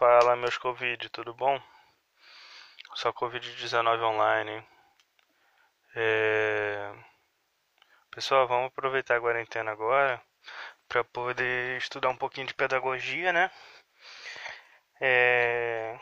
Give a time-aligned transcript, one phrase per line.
[0.00, 1.60] Fala, meus Covid, tudo bom?
[2.94, 4.66] Só Covid-19 online.
[5.94, 6.90] É...
[8.10, 10.18] Pessoal, vamos aproveitar a quarentena agora
[10.88, 13.50] para poder estudar um pouquinho de pedagogia, né?
[15.02, 16.00] É...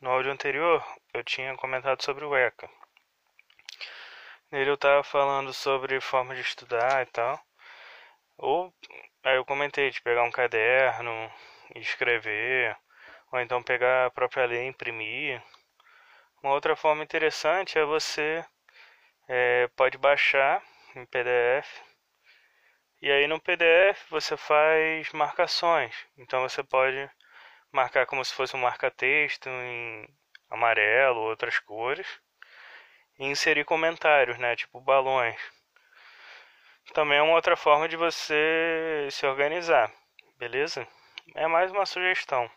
[0.00, 0.82] No áudio anterior
[1.12, 2.66] eu tinha comentado sobre o ECA.
[4.50, 7.38] Nele eu estava falando sobre forma de estudar e tal.
[8.38, 8.72] Ou
[9.22, 11.30] aí eu comentei de pegar um caderno
[11.74, 12.74] escrever
[13.34, 15.42] ou então pegar a própria lei e imprimir.
[16.40, 18.44] Uma outra forma interessante é você
[19.28, 20.62] é, pode baixar
[20.94, 21.82] em PDF
[23.02, 25.92] e aí no PDF você faz marcações.
[26.16, 27.10] Então você pode
[27.72, 30.08] marcar como se fosse um marca-texto em
[30.48, 32.06] amarelo ou outras cores
[33.18, 35.40] e inserir comentários, né, tipo balões.
[36.92, 39.92] Também é uma outra forma de você se organizar,
[40.38, 40.86] beleza?
[41.34, 42.48] É mais uma sugestão.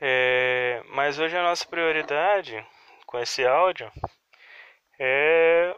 [0.00, 2.64] É, mas hoje a nossa prioridade
[3.06, 3.90] com esse áudio
[4.98, 5.74] é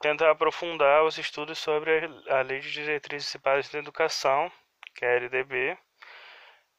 [0.00, 4.50] tentar aprofundar os estudos sobre a Lei de Diretrizes e Bases da Educação,
[4.94, 5.78] que é a LDB,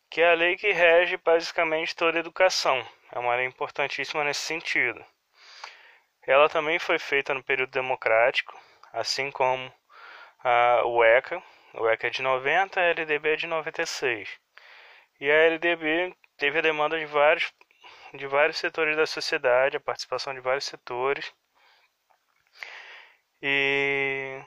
[0.10, 2.86] que é a lei que rege basicamente toda a educação.
[3.12, 5.04] É uma lei importantíssima nesse sentido.
[6.28, 8.60] Ela também foi feita no período democrático,
[8.92, 9.74] assim como
[10.44, 11.42] a, o ECA.
[11.76, 14.30] O ECA é de 90, a LDB é de 96.
[15.20, 16.14] E a LDB
[16.44, 17.54] teve a demanda de vários,
[18.14, 21.34] de vários setores da sociedade, a participação de vários setores.
[23.42, 24.42] E,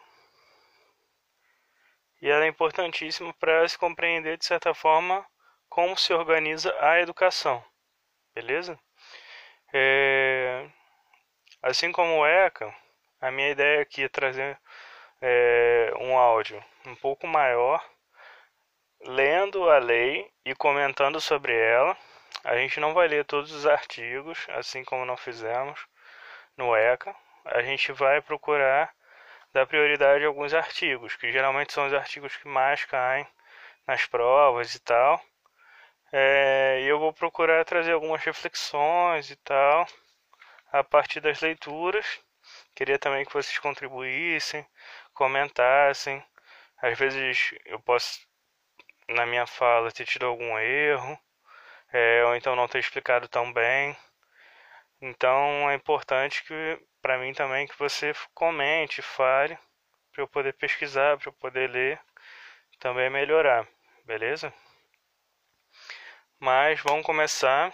[2.20, 5.26] e ela é importantíssima para se compreender, de certa forma,
[5.70, 7.64] como se organiza a educação.
[8.34, 8.78] Beleza?
[9.72, 10.68] É,
[11.62, 12.76] assim como o ECA,
[13.22, 14.60] a minha ideia aqui é trazer
[15.22, 17.82] é, um áudio um pouco maior
[19.06, 21.96] lendo a lei e comentando sobre ela.
[22.44, 25.80] A gente não vai ler todos os artigos, assim como não fizemos
[26.56, 27.14] no ECA.
[27.44, 28.92] A gente vai procurar
[29.52, 33.26] dar prioridade a alguns artigos, que geralmente são os artigos que mais caem
[33.86, 35.20] nas provas e tal.
[36.12, 39.86] É, e eu vou procurar trazer algumas reflexões e tal
[40.72, 42.20] a partir das leituras.
[42.74, 44.66] Queria também que vocês contribuíssem,
[45.14, 46.22] comentassem.
[46.82, 48.25] Às vezes eu posso
[49.08, 51.18] na minha fala ter tido algum erro,
[51.92, 53.96] é, ou então não ter explicado tão bem.
[55.00, 59.56] Então é importante que para mim também que você comente, fale,
[60.12, 62.00] para eu poder pesquisar, para eu poder ler,
[62.80, 63.66] também melhorar,
[64.04, 64.52] beleza?
[66.38, 67.72] Mas vamos começar.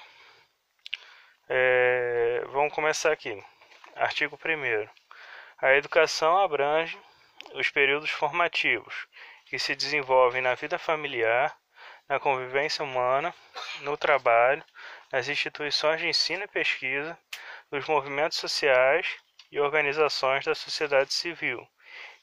[1.49, 3.43] É, vamos começar aqui.
[3.97, 4.89] Artigo 1.
[5.59, 6.99] A educação abrange
[7.55, 9.07] os períodos formativos
[9.53, 11.55] que se desenvolvem na vida familiar,
[12.09, 13.35] na convivência humana,
[13.83, 14.65] no trabalho,
[15.13, 17.19] nas instituições de ensino e pesquisa,
[17.71, 19.07] nos movimentos sociais
[19.51, 21.69] e organizações da sociedade civil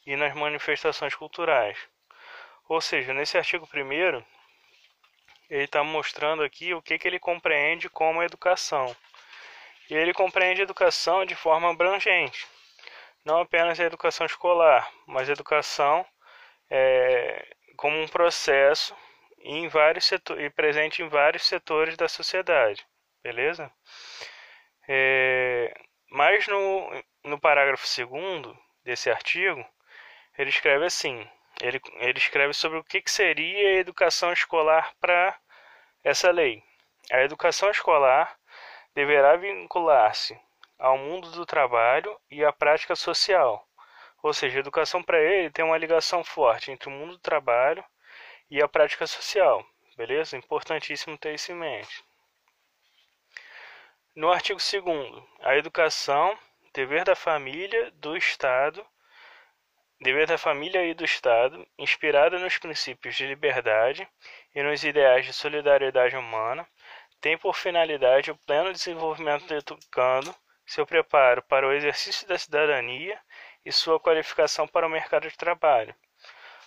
[0.04, 1.78] e nas manifestações culturais.
[2.68, 4.24] Ou seja, nesse artigo 1
[5.48, 8.92] ele está mostrando aqui o que, que ele compreende como educação.
[9.88, 12.44] E ele compreende educação de forma abrangente,
[13.24, 16.04] não apenas a educação escolar, mas a educação
[16.70, 18.96] é, como um processo
[19.38, 22.86] em vários setores, e presente em vários setores da sociedade,
[23.22, 23.72] beleza?
[24.88, 25.74] É,
[26.10, 29.64] mas no, no parágrafo segundo desse artigo,
[30.38, 31.28] ele escreve assim,
[31.60, 35.38] ele, ele escreve sobre o que, que seria a educação escolar para
[36.02, 36.62] essa lei.
[37.10, 38.38] A educação escolar
[38.94, 40.38] deverá vincular-se
[40.78, 43.66] ao mundo do trabalho e à prática social,
[44.22, 47.84] ou seja, a educação para ele tem uma ligação forte entre o mundo do trabalho
[48.50, 49.64] e a prática social.
[49.96, 50.36] Beleza?
[50.36, 52.04] Importantíssimo ter isso em mente.
[54.14, 56.38] No artigo 2 a educação,
[56.74, 58.84] dever da família, do Estado,
[60.00, 64.08] dever da família e do Estado, inspirada nos princípios de liberdade
[64.54, 66.66] e nos ideais de solidariedade humana,
[67.20, 70.34] tem por finalidade o pleno desenvolvimento do educando,
[70.64, 73.20] seu preparo para o exercício da cidadania
[73.64, 75.94] e sua qualificação para o mercado de trabalho.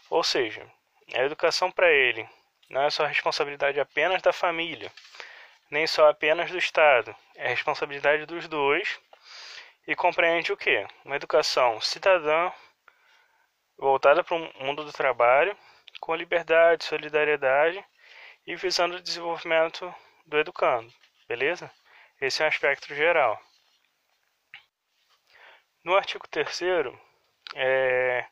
[0.10, 0.66] Ou seja,
[1.14, 2.28] a educação para ele
[2.70, 4.92] não é só responsabilidade apenas da família,
[5.70, 9.00] nem só apenas do Estado, é responsabilidade dos dois
[9.88, 10.86] e compreende o que?
[11.04, 12.52] Uma educação cidadã
[13.78, 15.58] voltada para o mundo do trabalho,
[16.00, 17.84] com liberdade, solidariedade
[18.46, 19.94] e visando o desenvolvimento
[20.26, 20.94] do educando,
[21.28, 21.72] beleza?
[22.22, 23.42] Esse é um aspecto geral.
[25.84, 26.62] No artigo 3
[27.56, 28.26] é,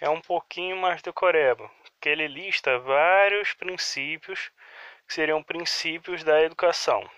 [0.00, 4.50] é um pouquinho mais decoreba, que ele lista vários princípios
[5.06, 7.08] que seriam princípios da educação.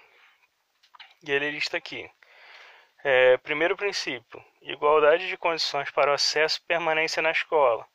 [1.27, 2.11] E ele lista aqui.
[3.03, 7.87] É, primeiro princípio: igualdade de condições para o acesso e permanência na escola.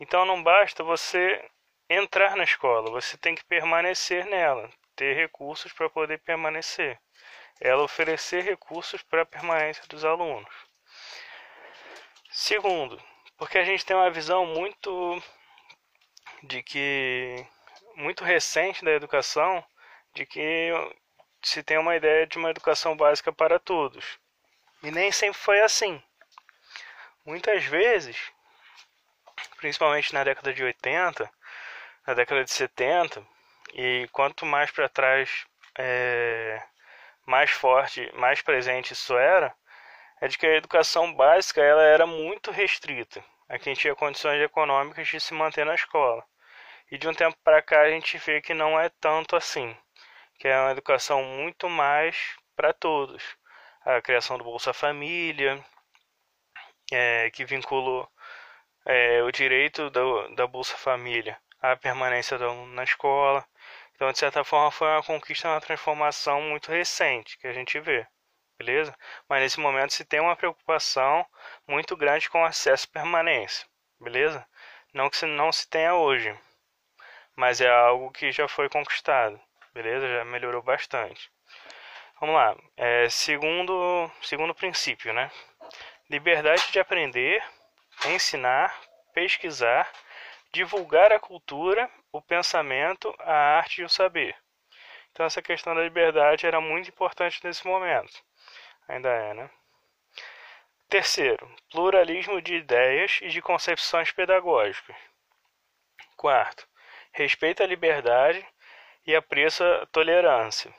[0.00, 1.48] Então não basta você
[1.88, 6.98] entrar na escola, você tem que permanecer nela, ter recursos para poder permanecer.
[7.60, 10.69] Ela oferecer recursos para a permanência dos alunos.
[12.32, 13.02] Segundo,
[13.36, 15.22] porque a gente tem uma visão muito
[16.44, 17.44] de que
[17.96, 19.64] muito recente da educação
[20.14, 20.70] de que
[21.42, 24.18] se tem uma ideia de uma educação básica para todos.
[24.82, 26.02] E nem sempre foi assim.
[27.24, 28.16] Muitas vezes,
[29.56, 31.30] principalmente na década de 80,
[32.06, 33.26] na década de 70,
[33.74, 35.46] e quanto mais para trás,
[35.76, 36.62] é,
[37.26, 39.54] mais forte, mais presente isso era,
[40.20, 45.08] é de que a educação básica ela era muito restrita a quem tinha condições econômicas
[45.08, 46.24] de se manter na escola.
[46.90, 49.76] E de um tempo para cá a gente vê que não é tanto assim,
[50.38, 52.16] que é uma educação muito mais
[52.54, 53.22] para todos.
[53.84, 55.64] A criação do Bolsa Família,
[56.92, 58.08] é, que vinculou
[58.86, 63.44] é, o direito do, da Bolsa Família à permanência do na escola.
[63.94, 68.06] Então, de certa forma, foi uma conquista, uma transformação muito recente que a gente vê,
[68.60, 68.94] beleza?
[69.26, 71.24] Mas nesse momento se tem uma preocupação
[71.66, 73.66] muito grande com acesso e permanência,
[73.98, 74.46] beleza?
[74.92, 76.38] Não que não se tenha hoje,
[77.34, 79.40] mas é algo que já foi conquistado,
[79.72, 80.06] beleza?
[80.06, 81.30] Já melhorou bastante.
[82.20, 85.30] Vamos lá, é, segundo, segundo princípio, né?
[86.10, 87.42] Liberdade de aprender,
[88.08, 88.78] ensinar,
[89.14, 89.90] pesquisar,
[90.52, 94.36] divulgar a cultura, o pensamento, a arte e o saber.
[95.12, 98.22] Então essa questão da liberdade era muito importante nesse momento.
[98.90, 99.50] Ainda é, né?
[100.88, 104.96] Terceiro, pluralismo de ideias e de concepções pedagógicas.
[106.16, 106.66] Quarto,
[107.12, 108.44] respeita a liberdade
[109.06, 110.74] e apreça a tolerância.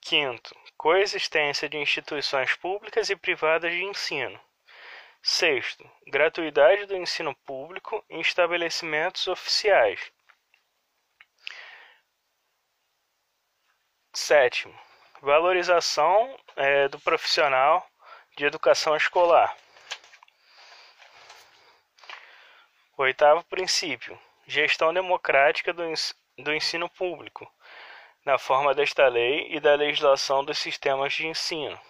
[0.00, 4.40] Quinto, coexistência de instituições públicas e privadas de ensino.
[5.20, 10.12] Sexto, gratuidade do ensino público em estabelecimentos oficiais.
[14.14, 14.78] Sétimo,
[15.22, 17.86] valorização é, do profissional
[18.36, 19.56] de educação escolar.
[22.98, 25.84] Oitavo princípio, gestão democrática do,
[26.38, 27.48] do ensino público,
[28.24, 31.80] na forma desta lei e da legislação dos sistemas de ensino.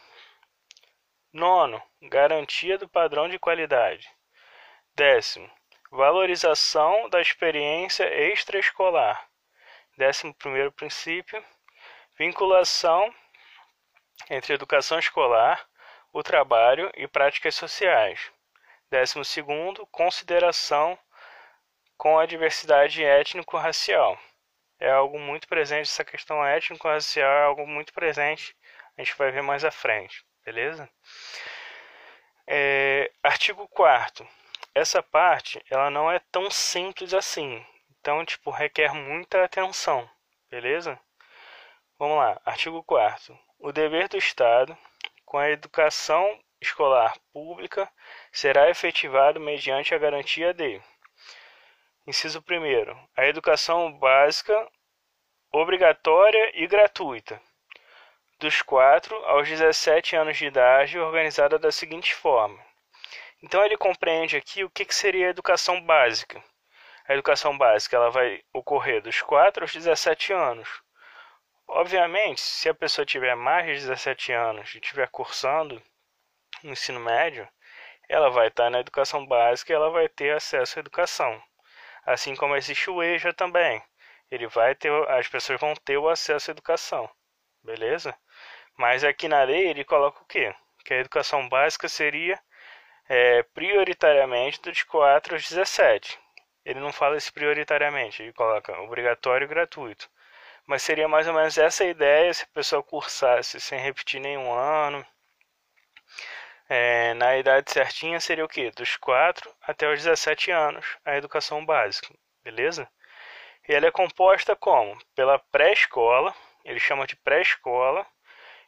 [1.32, 4.10] Nono, garantia do padrão de qualidade.
[4.94, 5.50] Décimo,
[5.90, 9.26] valorização da experiência extraescolar.
[9.96, 11.42] Décimo primeiro princípio,
[12.18, 13.12] vinculação
[14.30, 15.66] entre educação escolar,
[16.12, 18.30] o trabalho e práticas sociais.
[18.90, 20.98] Décimo segundo, consideração
[21.96, 24.18] com a diversidade étnico-racial.
[24.78, 28.56] É algo muito presente, essa questão étnico-racial é algo muito presente,
[28.96, 30.88] a gente vai ver mais à frente, beleza?
[32.46, 34.28] É, artigo 4
[34.74, 37.64] Essa parte, ela não é tão simples assim,
[38.00, 40.10] então, tipo, requer muita atenção,
[40.50, 40.98] beleza?
[41.96, 44.76] Vamos lá, artigo 4 O dever do Estado,
[45.24, 47.88] com a educação escolar pública,
[48.32, 50.82] será efetivado mediante a garantia de
[52.04, 53.08] Inciso 1.
[53.16, 54.68] A educação básica
[55.52, 57.40] obrigatória e gratuita.
[58.40, 62.58] Dos 4 aos 17 anos de idade, organizada da seguinte forma.
[63.40, 66.42] Então ele compreende aqui o que, que seria a educação básica.
[67.06, 70.82] A educação básica ela vai ocorrer dos 4 aos 17 anos.
[71.74, 75.82] Obviamente, se a pessoa tiver mais de 17 anos e estiver cursando
[76.62, 77.48] o ensino médio,
[78.06, 81.42] ela vai estar na educação básica e ela vai ter acesso à educação.
[82.04, 83.82] Assim como existe o EJA também.
[84.30, 87.08] Ele vai ter, as pessoas vão ter o acesso à educação,
[87.64, 88.14] beleza?
[88.76, 90.54] Mas aqui na lei ele coloca o quê?
[90.84, 92.38] Que a educação básica seria
[93.08, 96.20] é, prioritariamente dos 4 aos 17.
[96.66, 100.10] Ele não fala isso prioritariamente, ele coloca obrigatório e gratuito.
[100.66, 105.04] Mas seria mais ou menos essa ideia se a pessoa cursasse sem repetir nenhum ano,
[106.68, 108.70] é, na idade certinha seria o quê?
[108.70, 112.88] Dos 4 até os 17 anos, a educação básica, beleza?
[113.68, 114.98] E ela é composta como?
[115.14, 118.06] Pela pré-escola, ele chama de pré-escola,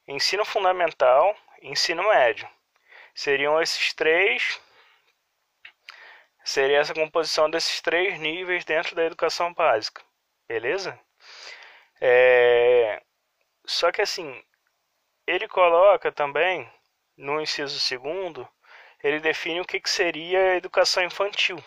[0.07, 1.35] ensino fundamental
[1.65, 2.49] ensino médio.
[3.15, 4.61] Seriam esses três,
[6.45, 10.03] seria essa composição desses três níveis dentro da educação básica,
[10.47, 10.99] beleza?
[12.01, 13.03] É,
[13.67, 14.43] só que assim,
[15.27, 16.71] ele coloca também
[17.17, 18.49] no inciso segundo,
[19.03, 21.63] ele define o que, que seria educação infantil.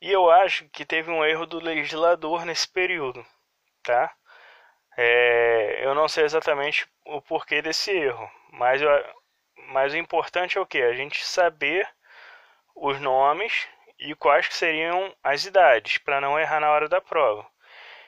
[0.00, 3.24] E eu acho que teve um erro do legislador nesse período,
[3.82, 4.14] tá?
[4.96, 8.90] É, eu não sei exatamente o porquê desse erro, mas, eu,
[9.68, 10.80] mas o importante é o que?
[10.82, 11.88] A gente saber
[12.74, 13.66] os nomes
[13.98, 17.46] e quais seriam as idades, para não errar na hora da prova.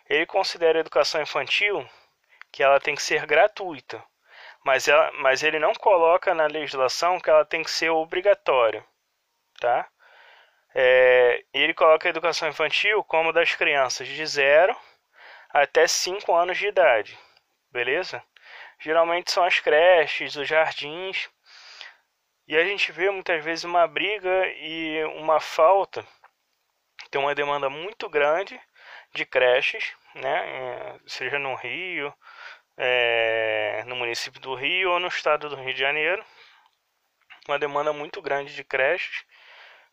[0.08, 1.86] Ele considera a educação infantil
[2.50, 4.02] que ela tem que ser gratuita,
[4.64, 8.84] mas, ela, mas ele não coloca na legislação que ela tem que ser obrigatória,
[9.60, 9.88] tá?
[10.74, 14.76] É, ele coloca a educação infantil como das crianças de 0
[15.50, 17.18] até 5 anos de idade,
[17.70, 18.22] beleza?
[18.80, 21.28] Geralmente são as creches, os jardins,
[22.46, 26.06] e a gente vê muitas vezes uma briga e uma falta,
[27.10, 28.58] tem uma demanda muito grande
[29.14, 30.98] de creches, né?
[31.06, 32.12] seja no Rio,
[32.76, 36.24] é, no município do Rio ou no estado do Rio de Janeiro.
[37.48, 39.24] Uma demanda muito grande de creches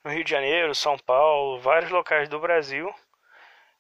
[0.04, 2.94] no Rio de Janeiro, São Paulo, vários locais do Brasil.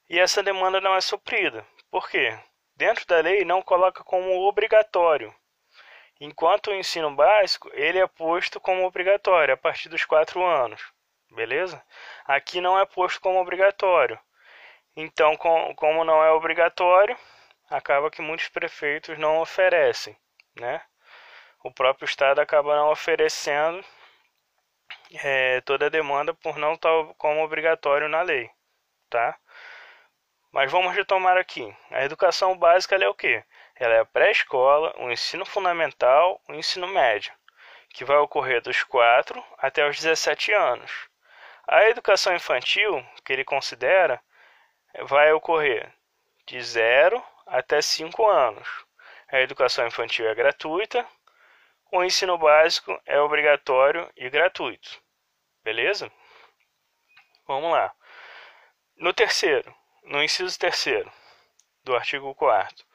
[0.09, 1.65] E essa demanda não é suprida.
[1.91, 2.37] Por quê?
[2.75, 5.33] Dentro da lei não coloca como obrigatório.
[6.19, 10.81] Enquanto o ensino básico, ele é posto como obrigatório a partir dos 4 anos.
[11.31, 11.83] Beleza?
[12.25, 14.17] Aqui não é posto como obrigatório.
[14.95, 17.17] Então, com, como não é obrigatório,
[17.69, 20.17] acaba que muitos prefeitos não oferecem,
[20.55, 20.81] né?
[21.63, 23.83] O próprio Estado acaba não oferecendo
[25.23, 28.49] é, toda a demanda por não estar como obrigatório na lei,
[29.09, 29.37] tá?
[30.51, 31.75] Mas vamos retomar aqui.
[31.91, 33.43] A educação básica é o que?
[33.75, 37.33] Ela é a pré-escola, o ensino fundamental, o ensino médio,
[37.89, 41.09] que vai ocorrer dos 4 até os 17 anos.
[41.67, 44.21] A educação infantil, que ele considera,
[45.03, 45.91] vai ocorrer
[46.45, 48.67] de 0 até 5 anos.
[49.27, 51.05] A educação infantil é gratuita,
[51.91, 55.01] o ensino básico é obrigatório e gratuito.
[55.63, 56.11] Beleza?
[57.47, 57.93] Vamos lá.
[58.95, 59.73] No terceiro,
[60.03, 61.11] no inciso terceiro
[61.83, 62.85] do artigo 4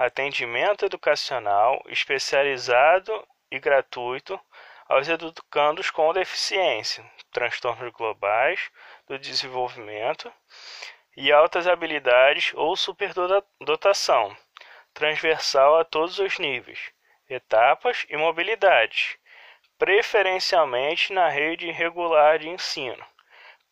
[0.00, 4.40] atendimento educacional especializado e gratuito
[4.88, 8.70] aos educandos com deficiência, transtornos globais
[9.06, 10.32] do desenvolvimento
[11.22, 14.34] e altas habilidades ou superdotação,
[14.94, 16.90] transversal a todos os níveis,
[17.28, 19.18] etapas e mobilidades,
[19.76, 23.04] preferencialmente na rede regular de ensino,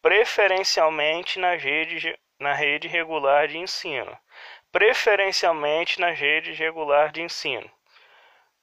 [0.02, 4.14] preferencialmente na rede, na rede regular de ensino,
[4.70, 7.70] preferencialmente na rede regular de ensino.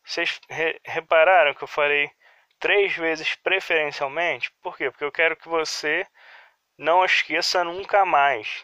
[0.03, 2.11] Vocês re repararam que eu falei
[2.59, 4.51] três vezes preferencialmente?
[4.61, 4.91] Por quê?
[4.91, 6.05] Porque eu quero que você
[6.77, 8.63] não esqueça nunca mais.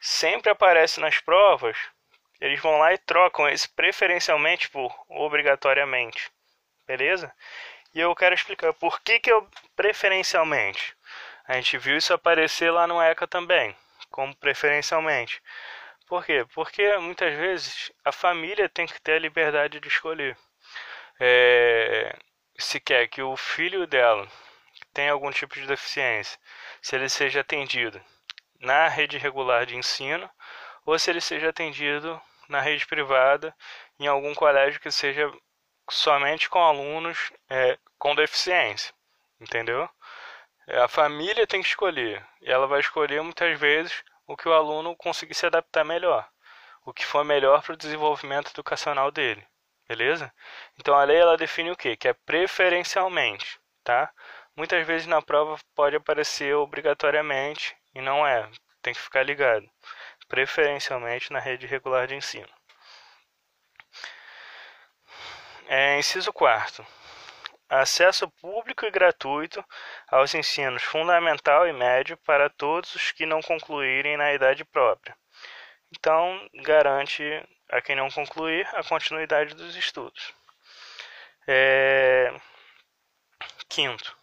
[0.00, 1.76] Sempre aparece nas provas,
[2.40, 6.30] eles vão lá e trocam esse preferencialmente por obrigatoriamente.
[6.86, 7.34] Beleza?
[7.94, 10.96] E eu quero explicar por que, que eu preferencialmente.
[11.46, 13.76] A gente viu isso aparecer lá no ECA também,
[14.10, 15.42] como preferencialmente.
[16.06, 16.46] Por quê?
[16.54, 20.36] Porque muitas vezes a família tem que ter a liberdade de escolher.
[21.20, 22.16] É,
[22.56, 24.28] se quer que o filho dela
[24.94, 26.38] tem algum tipo de deficiência,
[26.80, 28.00] se ele seja atendido
[28.58, 30.28] na rede regular de ensino
[30.84, 33.54] ou se ele seja atendido na rede privada
[33.98, 35.30] em algum colégio que seja
[35.90, 38.92] somente com alunos é, com deficiência,
[39.40, 39.88] entendeu?
[40.68, 44.94] A família tem que escolher e ela vai escolher muitas vezes o que o aluno
[44.96, 46.28] conseguir se adaptar melhor,
[46.84, 49.46] o que for melhor para o desenvolvimento educacional dele,
[49.88, 50.32] beleza?
[50.78, 51.96] Então a lei ela define o que?
[51.96, 54.12] Que é preferencialmente, tá?
[54.54, 58.48] Muitas vezes na prova pode aparecer obrigatoriamente e não é.
[58.80, 59.68] Tem que ficar ligado.
[60.28, 62.48] Preferencialmente na rede regular de ensino.
[65.66, 66.86] É, inciso 4.
[67.68, 69.62] Acesso público e gratuito
[70.08, 75.16] aos ensinos fundamental e médio para todos os que não concluírem na idade própria.
[75.90, 77.22] Então, garante
[77.68, 80.32] a quem não concluir a continuidade dos estudos.
[81.46, 82.32] É...
[83.68, 84.16] Quinto,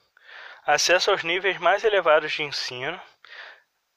[0.65, 3.00] acesso aos níveis mais elevados de ensino,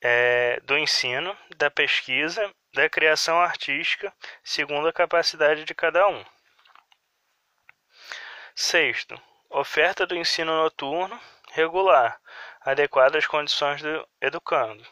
[0.00, 4.12] é, do ensino, da pesquisa, da criação artística,
[4.42, 6.24] segundo a capacidade de cada um.
[8.54, 11.18] Sexto, oferta do ensino noturno
[11.52, 12.20] regular,
[12.60, 14.84] adequada às condições do educando.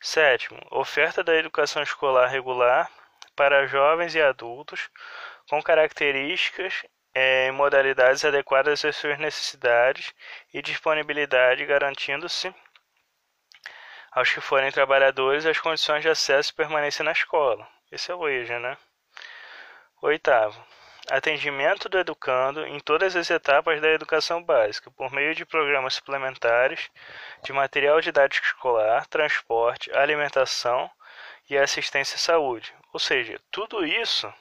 [0.00, 2.90] Sétimo, oferta da educação escolar regular
[3.34, 4.88] para jovens e adultos
[5.48, 10.14] com características em modalidades adequadas às suas necessidades
[10.52, 12.54] e disponibilidade, garantindo-se
[14.18, 17.68] aos que forem trabalhadores as condições de acesso e permanência na escola.
[17.90, 18.76] Esse é o EJA, né?
[20.02, 20.60] Oitavo,
[21.08, 26.90] atendimento do educando em todas as etapas da educação básica, por meio de programas suplementares,
[27.44, 30.90] de material didático escolar, transporte, alimentação
[31.48, 32.74] e assistência à saúde.
[32.92, 34.32] Ou seja, tudo isso,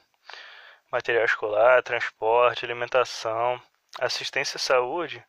[0.92, 3.62] material escolar, transporte, alimentação,
[4.00, 5.24] assistência à saúde,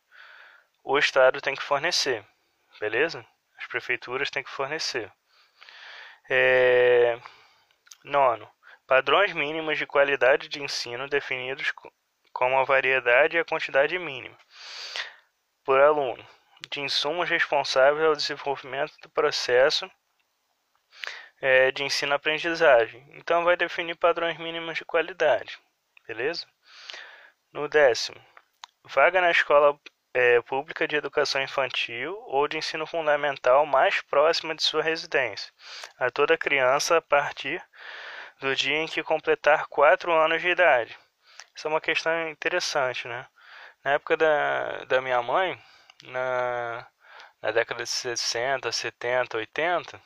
[0.83, 2.25] o Estado tem que fornecer,
[2.79, 3.23] beleza?
[3.69, 5.11] As prefeituras têm que fornecer.
[6.27, 7.19] É...
[8.03, 8.49] Nono,
[8.87, 11.71] Padrões mínimos de qualidade de ensino definidos
[12.33, 14.35] como a variedade e a quantidade mínima
[15.63, 16.27] por aluno
[16.71, 19.87] de insumos responsáveis ao desenvolvimento do processo
[21.39, 23.07] é, de ensino-aprendizagem.
[23.11, 25.59] Então, vai definir padrões mínimos de qualidade,
[26.07, 26.47] beleza?
[27.53, 28.19] No décimo,
[28.85, 29.79] vaga na escola
[30.13, 35.51] é, pública de educação infantil ou de ensino fundamental mais próxima de sua residência,
[35.97, 37.63] a toda criança a partir
[38.39, 40.97] do dia em que completar 4 anos de idade.
[41.55, 43.27] Isso é uma questão interessante, né?
[43.83, 45.61] Na época da, da minha mãe,
[46.03, 46.87] na,
[47.41, 50.01] na década de 60, 70, 80,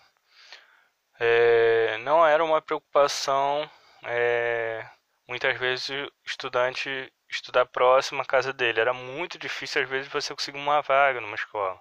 [1.19, 3.69] é, não era uma preocupação
[4.03, 4.85] é,
[5.27, 5.89] muitas vezes
[6.25, 8.79] estudante estudar próximo à casa dele.
[8.79, 11.79] Era muito difícil às vezes você conseguir uma vaga numa escola.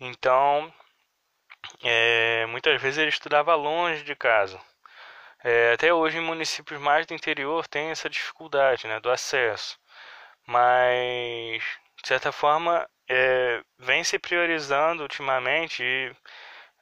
[0.00, 0.72] Então,
[1.82, 4.60] é, muitas vezes ele estudava longe de casa.
[5.44, 9.78] É, até hoje, em municípios mais do interior, tem essa dificuldade né, do acesso.
[10.46, 11.62] Mas,
[12.02, 16.14] de certa forma, é, vem se priorizando ultimamente e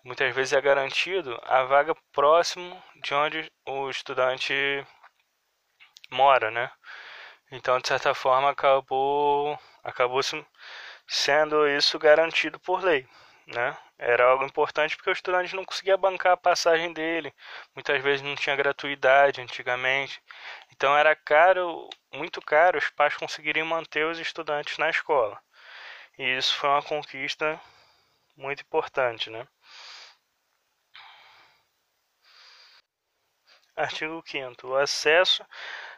[0.05, 4.55] muitas vezes é garantido a vaga próximo de onde o estudante
[6.11, 6.71] mora, né?
[7.51, 10.21] Então, de certa forma, acabou, acabou
[11.07, 13.07] sendo isso garantido por lei
[13.47, 13.77] né?
[13.99, 17.33] Era algo importante porque o estudante não conseguia bancar a passagem dele.
[17.75, 20.23] Muitas vezes não tinha gratuidade antigamente.
[20.73, 25.41] Então era caro, muito caro os pais conseguirem manter os estudantes na escola.
[26.19, 27.61] E isso foi uma conquista
[28.37, 29.47] muito importante, né?
[33.77, 35.45] Artigo 5 O acesso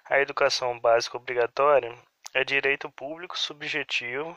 [0.08, 1.94] à educação básica obrigatória
[2.34, 4.36] é direito público subjetivo,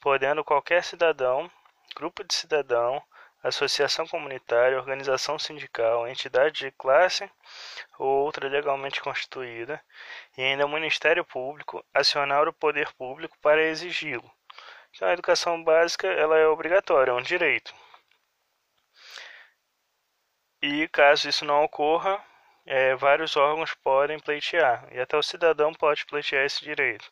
[0.00, 1.50] podendo qualquer cidadão
[1.96, 3.02] grupo de cidadão,
[3.42, 7.30] associação comunitária, organização sindical, entidade de classe
[7.98, 9.82] ou outra legalmente constituída,
[10.36, 14.30] e ainda o Ministério Público acionar o poder público para exigi-lo.
[14.94, 17.74] Então, a educação básica ela é obrigatória, é um direito.
[20.60, 22.22] E caso isso não ocorra,
[22.66, 27.10] é, vários órgãos podem pleitear, e até o cidadão pode pleitear esse direito.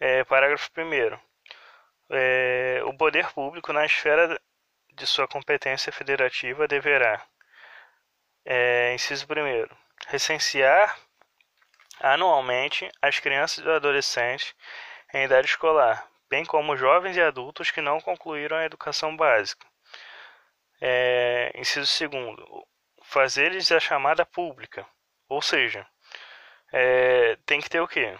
[0.00, 1.18] É, parágrafo 1.
[2.12, 4.40] É, o poder público, na esfera
[4.94, 7.24] de sua competência federativa, deverá,
[8.44, 9.68] é, inciso 1,
[10.08, 10.98] recensear
[12.00, 14.54] anualmente as crianças e adolescentes
[15.14, 19.66] em idade escolar, bem como jovens e adultos que não concluíram a educação básica.
[20.80, 22.70] É, inciso 2
[23.10, 24.86] fazeres é a chamada pública.
[25.28, 25.86] Ou seja,
[26.72, 28.16] é, tem que ter o quê?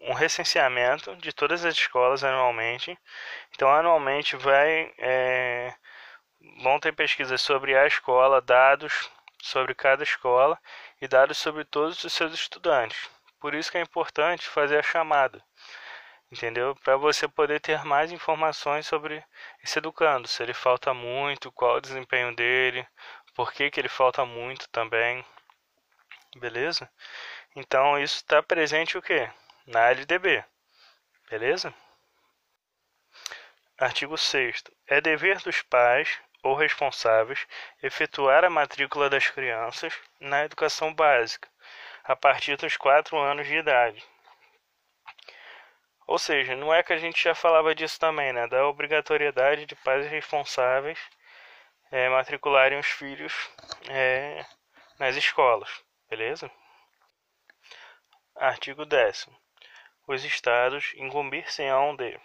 [0.00, 2.96] Um recenseamento de todas as escolas anualmente.
[3.54, 5.74] Então, anualmente vai, é,
[6.62, 9.10] vão ter pesquisas sobre a escola, dados
[9.42, 10.58] sobre cada escola
[11.00, 13.08] e dados sobre todos os seus estudantes.
[13.40, 15.42] Por isso que é importante fazer a chamada,
[16.30, 16.74] entendeu?
[16.76, 19.24] Para você poder ter mais informações sobre
[19.62, 22.86] esse educando, se ele falta muito, qual o desempenho dele,
[23.38, 25.24] por que, que ele falta muito também,
[26.38, 26.90] beleza?
[27.54, 29.30] Então isso está presente o que?
[29.64, 30.44] na LDB.
[31.30, 31.72] Beleza?
[33.78, 37.46] Artigo 6 É dever dos pais ou responsáveis
[37.80, 41.48] efetuar a matrícula das crianças na educação básica
[42.02, 44.04] a partir dos 4 anos de idade.
[46.08, 48.48] Ou seja, não é que a gente já falava disso também, né?
[48.48, 50.98] Da obrigatoriedade de pais responsáveis
[51.90, 53.32] é, matricularem os filhos
[53.88, 54.44] é,
[54.98, 55.70] nas escolas,
[56.08, 56.50] beleza?
[58.36, 59.28] Artigo 10
[60.08, 62.18] os estados incumbir-se-ão de,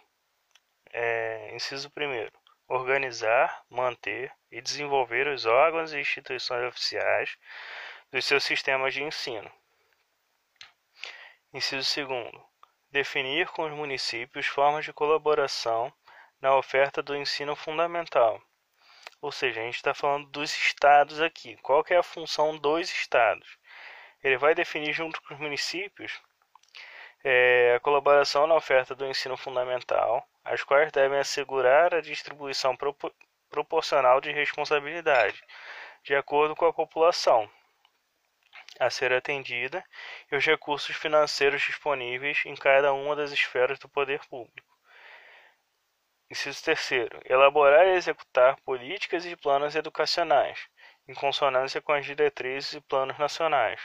[0.93, 2.32] é, inciso 1
[2.65, 7.38] organizar, manter e desenvolver os órgãos e instituições oficiais
[8.10, 9.52] dos seus sistemas de ensino.
[11.54, 12.32] Inciso 2
[12.89, 15.93] definir com os municípios formas de colaboração
[16.39, 18.41] na oferta do ensino fundamental.
[19.24, 21.56] Ou seja, a gente está falando dos estados aqui.
[21.62, 23.58] Qual é a função dos estados?
[24.22, 26.22] Ele vai definir junto com os municípios
[27.24, 32.76] é, a colaboração na oferta do ensino fundamental, as quais devem assegurar a distribuição
[33.50, 35.42] proporcional de responsabilidade,
[36.04, 37.50] de acordo com a população.
[38.78, 39.86] a ser atendida
[40.30, 44.73] e os recursos financeiros disponíveis em cada uma das esferas do poder público.
[46.34, 50.67] Inciso terceiro, elaborar e executar políticas e planos educacionais,
[51.08, 53.80] em consonância com as diretrizes e planos nacionais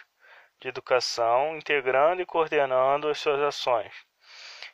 [0.58, 3.92] de educação, integrando e coordenando as suas ações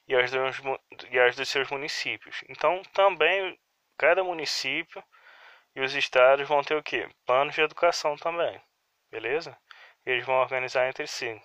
[0.06, 0.62] e as dos,
[1.10, 2.44] e as dos seus municípios.
[2.48, 3.58] Então, também
[3.98, 5.02] cada município
[5.74, 7.08] e os estados vão ter o quê?
[7.26, 8.62] Planos de educação também,
[9.10, 9.58] beleza?
[10.06, 11.42] Eles vão organizar entre si.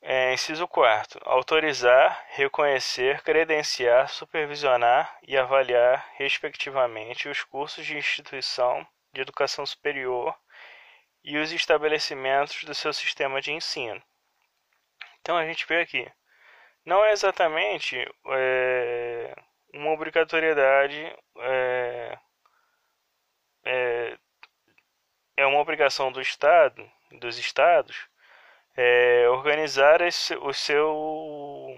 [0.00, 1.20] É, inciso 4.
[1.24, 10.34] Autorizar, reconhecer, credenciar, supervisionar e avaliar, respectivamente, os cursos de instituição de educação superior
[11.24, 14.02] e os estabelecimentos do seu sistema de ensino.
[15.20, 16.10] Então a gente vê aqui,
[16.84, 17.96] não é exatamente
[18.28, 19.34] é,
[19.74, 22.18] uma obrigatoriedade, é,
[23.64, 24.18] é,
[25.36, 28.08] é, uma obrigação do Estado, dos Estados,
[28.80, 31.76] é, organizar esse, o seu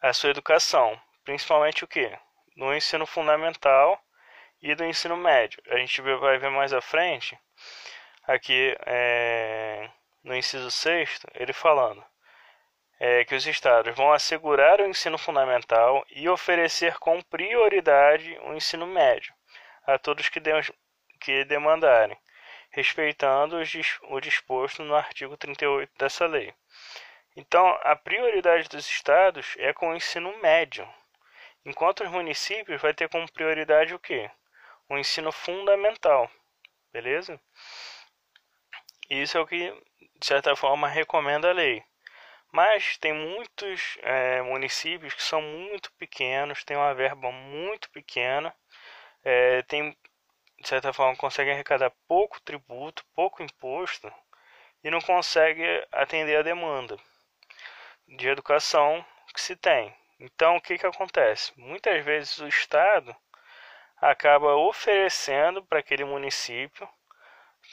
[0.00, 2.10] a sua educação, principalmente o que?
[2.56, 4.00] No ensino fundamental
[4.62, 5.62] e do ensino médio.
[5.68, 7.38] A gente vai ver mais à frente,
[8.26, 9.90] aqui é,
[10.22, 12.02] no inciso 6, ele falando
[12.98, 18.86] é, que os estados vão assegurar o ensino fundamental e oferecer com prioridade o ensino
[18.86, 19.34] médio
[19.86, 20.50] a todos que, de,
[21.20, 22.16] que demandarem,
[22.74, 23.56] respeitando
[24.10, 26.52] o disposto no artigo 38 dessa lei.
[27.36, 30.88] Então, a prioridade dos estados é com o ensino médio,
[31.64, 34.30] enquanto os municípios vai ter como prioridade o quê?
[34.88, 36.30] o ensino fundamental,
[36.92, 37.40] beleza?
[39.08, 39.70] Isso é o que,
[40.18, 41.82] de certa forma, recomenda a lei.
[42.52, 48.54] Mas tem muitos é, municípios que são muito pequenos, têm uma verba muito pequena,
[49.24, 49.96] é, tem,
[50.64, 54.10] de certa forma, conseguem arrecadar pouco tributo, pouco imposto
[54.82, 56.96] e não consegue atender a demanda
[58.08, 59.94] de educação que se tem.
[60.18, 61.52] Então, o que, que acontece?
[61.54, 63.14] Muitas vezes o Estado
[64.00, 66.88] acaba oferecendo para aquele município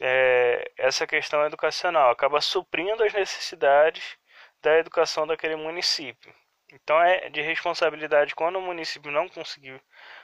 [0.01, 4.17] é, essa questão educacional, acaba suprindo as necessidades
[4.61, 6.33] da educação daquele município.
[6.73, 9.81] Então é de responsabilidade quando o município não conseguir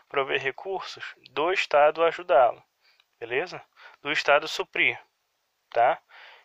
[0.10, 2.64] prover recursos do Estado ajudá-lo,
[3.20, 3.62] beleza?
[4.02, 5.00] Do Estado suprir,
[5.70, 6.00] tá?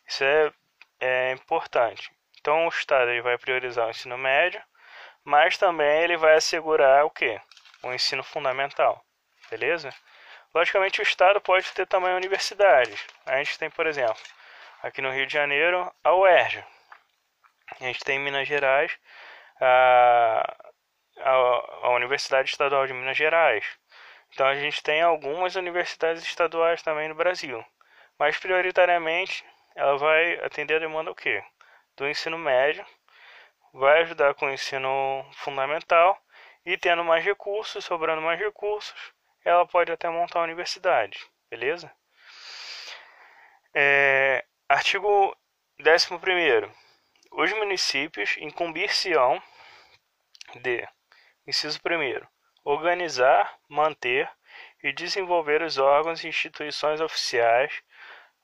[0.06, 0.52] Isso é,
[1.00, 2.10] é importante.
[2.40, 4.62] Então o Estado ele vai priorizar o ensino médio,
[5.24, 7.40] mas também ele vai assegurar o que?
[7.82, 9.04] O ensino fundamental
[9.52, 9.94] beleza?
[10.54, 13.06] Logicamente o estado pode ter também universidades.
[13.26, 14.16] A gente tem, por exemplo,
[14.82, 16.64] aqui no Rio de Janeiro, a UERJ.
[17.80, 18.98] A gente tem em Minas Gerais
[19.60, 20.71] a,
[21.22, 23.64] a, a Universidade Estadual de Minas Gerais.
[24.32, 27.64] Então a gente tem algumas universidades estaduais também no Brasil.
[28.18, 31.42] Mas prioritariamente ela vai atender a demanda o quê?
[31.96, 32.84] Do ensino médio,
[33.72, 36.18] vai ajudar com o ensino fundamental
[36.64, 39.12] e tendo mais recursos, sobrando mais recursos,
[39.44, 41.18] ela pode até montar a universidade,
[41.50, 41.92] beleza?
[43.74, 45.36] É, artigo
[45.80, 46.70] 11.
[47.32, 49.42] Os municípios incumbir-se-ão
[50.60, 50.86] de,
[51.46, 52.26] inciso 1,
[52.64, 54.30] organizar, manter
[54.82, 57.82] e desenvolver os órgãos e instituições oficiais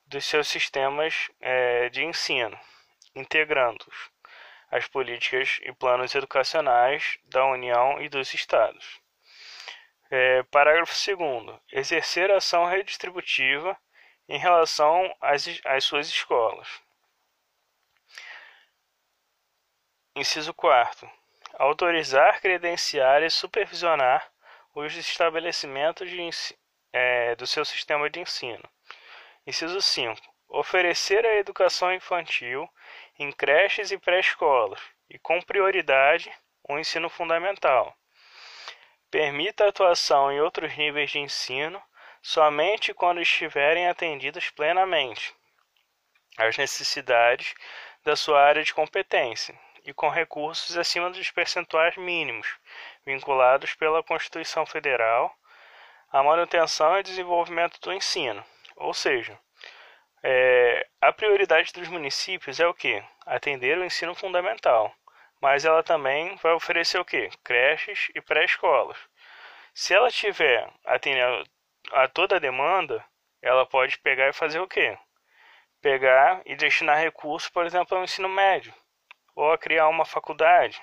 [0.05, 2.59] dos seus sistemas é, de ensino,
[3.15, 4.11] integrando-os
[4.71, 8.99] às políticas e planos educacionais da União e dos Estados.
[10.11, 11.59] É, parágrafo 2.
[11.71, 13.77] Exercer ação redistributiva
[14.27, 16.67] em relação às, às suas escolas.
[20.15, 21.18] Inciso 4.
[21.59, 24.25] Autorizar, credenciar e supervisionar
[24.73, 26.29] os estabelecimentos de,
[26.93, 28.63] é, do seu sistema de ensino.
[29.45, 30.21] Inciso 5.
[30.47, 32.65] Oferecer a educação infantil
[33.19, 36.31] em creches e pré-escolas e, com prioridade,
[36.63, 37.93] o ensino fundamental
[39.11, 41.81] Permita a atuação em outros níveis de ensino
[42.21, 45.35] somente quando estiverem atendidas plenamente
[46.37, 47.53] às necessidades
[48.05, 52.47] da sua área de competência e com recursos acima dos percentuais mínimos
[53.05, 55.33] vinculados pela Constituição Federal
[56.11, 58.43] à manutenção e desenvolvimento do ensino.
[58.75, 59.39] Ou seja,
[60.23, 63.03] é, a prioridade dos municípios é o que?
[63.25, 64.93] Atender o ensino fundamental
[65.41, 67.29] mas ela também vai oferecer o que?
[67.43, 68.97] Creches e pré-escolas.
[69.73, 71.49] Se ela tiver atendendo
[71.91, 73.03] a toda a demanda,
[73.41, 74.97] ela pode pegar e fazer o que?
[75.81, 78.73] Pegar e destinar recursos, por exemplo, ao ensino médio
[79.35, 80.81] ou a criar uma faculdade.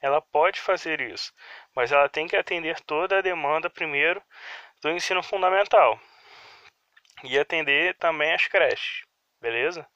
[0.00, 1.32] Ela pode fazer isso,
[1.74, 4.22] mas ela tem que atender toda a demanda primeiro
[4.80, 5.98] do ensino fundamental.
[7.24, 9.04] e atender também as creches,
[9.40, 9.86] beleza?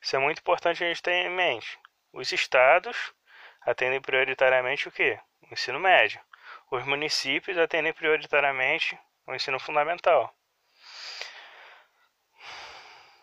[0.00, 1.78] Isso é muito importante a gente ter em mente.
[2.12, 3.14] Os estados
[3.62, 5.18] atendem prioritariamente o quê?
[5.42, 6.20] O ensino médio.
[6.70, 10.32] Os municípios atendem prioritariamente o ensino fundamental.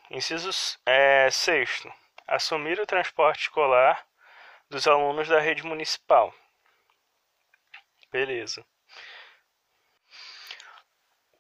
[0.10, 0.50] Inciso
[0.86, 1.92] é, sexto.
[2.28, 4.06] Assumir o transporte escolar
[4.74, 6.34] dos alunos da rede municipal.
[8.12, 8.66] Beleza.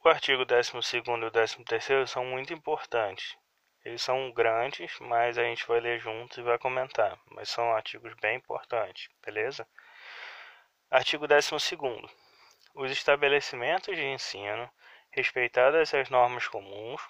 [0.03, 3.35] O artigo 12 e o 13 são muito importantes.
[3.83, 7.19] Eles são grandes, mas a gente vai ler juntos e vai comentar.
[7.31, 9.67] Mas são artigos bem importantes, beleza?
[10.91, 11.49] Artigo 12.
[12.75, 14.69] Os estabelecimentos de ensino,
[15.09, 17.01] respeitadas as normas comuns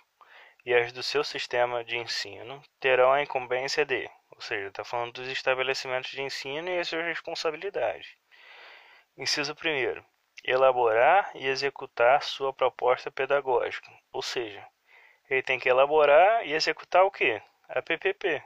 [0.65, 5.13] e as do seu sistema de ensino, terão a incumbência de, ou seja, está falando
[5.13, 8.15] dos estabelecimentos de ensino e as suas responsabilidades.
[9.17, 10.03] Inciso 1.
[10.43, 14.67] Elaborar e executar sua proposta pedagógica, ou seja,
[15.29, 17.41] ele tem que elaborar e executar o que?
[17.69, 18.43] A PPP,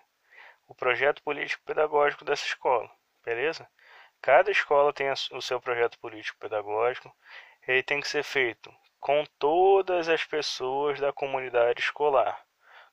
[0.67, 2.89] o projeto político pedagógico dessa escola,
[3.23, 3.67] beleza?
[4.21, 7.15] Cada escola tem o seu projeto político pedagógico,
[7.67, 12.45] ele tem que ser feito com todas as pessoas da comunidade escolar,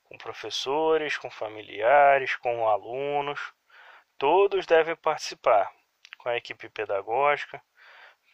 [0.05, 3.53] com professores, com familiares, com alunos,
[4.17, 5.71] todos devem participar,
[6.17, 7.61] com a equipe pedagógica,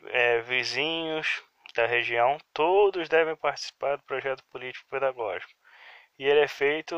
[0.08, 5.54] é, vizinhos, da região, todos devem participar do projeto político pedagógico.
[6.20, 6.96] E ele é feito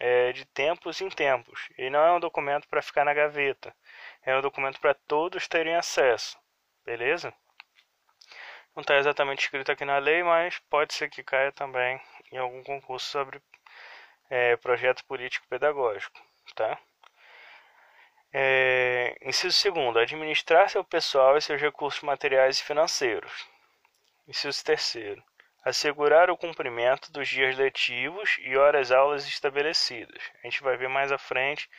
[0.00, 1.68] é, de tempos em tempos.
[1.78, 3.74] E não é um documento para ficar na gaveta.
[4.22, 6.38] É um documento para todos terem acesso.
[6.84, 7.32] Beleza?
[8.74, 12.00] Não está exatamente escrito aqui na lei, mas pode ser que caia também
[12.32, 13.40] em algum concurso sobre
[14.30, 16.20] é, projeto político pedagógico.
[16.54, 16.78] Tá?
[18.32, 23.48] É, inciso segundo, administrar seu pessoal e seus recursos materiais e financeiros.
[24.26, 25.22] Inciso terceiro.
[25.64, 30.22] Assegurar o cumprimento dos dias letivos e horas-aulas estabelecidas.
[30.42, 31.70] A gente vai ver mais à frente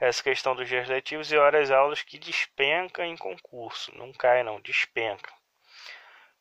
[0.00, 3.94] essa questão dos dias letivos e horas-aulas que despenca em concurso.
[3.94, 5.30] Não cai, não, despenca.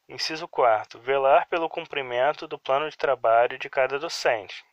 [0.07, 0.99] Inciso 4.
[1.01, 4.63] Velar pelo cumprimento do plano de trabalho de cada docente.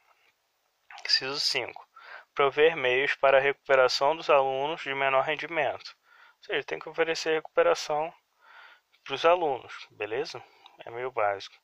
[1.07, 1.87] Inciso 5.
[2.35, 5.97] Prover meios para a recuperação dos alunos de menor rendimento.
[6.39, 8.13] Ou seja, tem que oferecer recuperação
[9.05, 10.43] para os alunos, beleza?
[10.85, 11.57] é meio básico.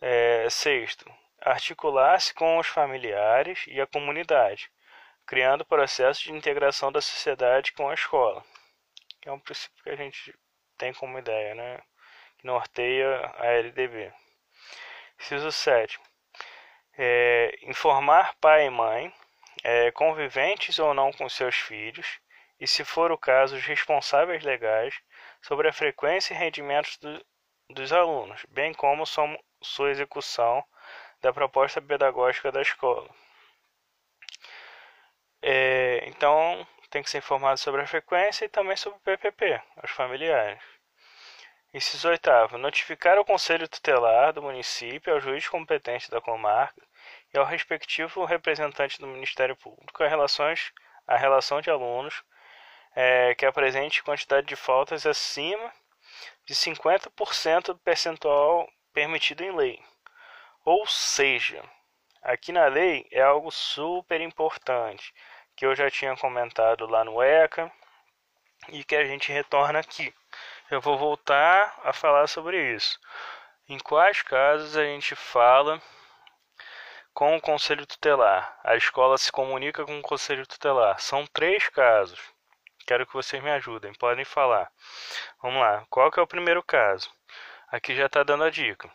[0.00, 1.04] É, sexto,
[1.40, 4.70] articular-se com os familiares e a comunidade,
[5.26, 8.44] criando processo de integração da sociedade com a escola.
[9.24, 10.34] É um princípio que a gente
[10.76, 11.80] tem como ideia, né?
[12.38, 14.12] Que norteia a LDB.
[15.20, 16.00] Inciso 7.
[16.98, 19.12] É, informar pai e mãe,
[19.64, 22.20] é, conviventes ou não com seus filhos,
[22.60, 24.94] e, se for o caso, os responsáveis legais,
[25.40, 27.24] sobre a frequência e rendimentos do,
[27.70, 30.64] dos alunos, bem como sua execução
[31.20, 33.08] da proposta pedagógica da escola.
[35.40, 39.90] É, então, tem que ser informado sobre a frequência e também sobre o PPP, os
[39.90, 40.62] familiares.
[41.74, 46.86] Inciso oitavo, notificar ao Conselho Tutelar do município, ao juiz competente da comarca
[47.32, 50.70] e ao respectivo representante do Ministério Público a, relações,
[51.06, 52.22] a relação de alunos
[52.94, 55.72] é, que apresente quantidade de faltas acima
[56.44, 59.82] de 50% do percentual permitido em lei.
[60.66, 61.64] Ou seja,
[62.20, 65.10] aqui na lei é algo super importante
[65.56, 67.72] que eu já tinha comentado lá no ECA
[68.68, 70.12] e que a gente retorna aqui.
[70.72, 72.98] Eu vou voltar a falar sobre isso.
[73.68, 75.78] Em quais casos a gente fala
[77.12, 78.58] com o conselho tutelar?
[78.64, 80.98] A escola se comunica com o conselho tutelar.
[80.98, 82.18] São três casos.
[82.86, 84.72] Quero que vocês me ajudem, podem falar.
[85.42, 87.12] Vamos lá, qual que é o primeiro caso?
[87.68, 88.90] Aqui já está dando a dica.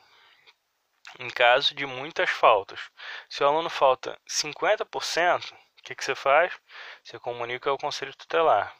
[1.19, 2.89] Em caso de muitas faltas,
[3.29, 6.59] se o aluno falta 50%, o que, que você faz?
[7.03, 8.75] Você comunica ao conselho tutelar.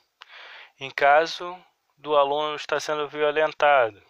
[0.79, 1.63] Em caso
[1.97, 4.01] do aluno estar sendo violentado,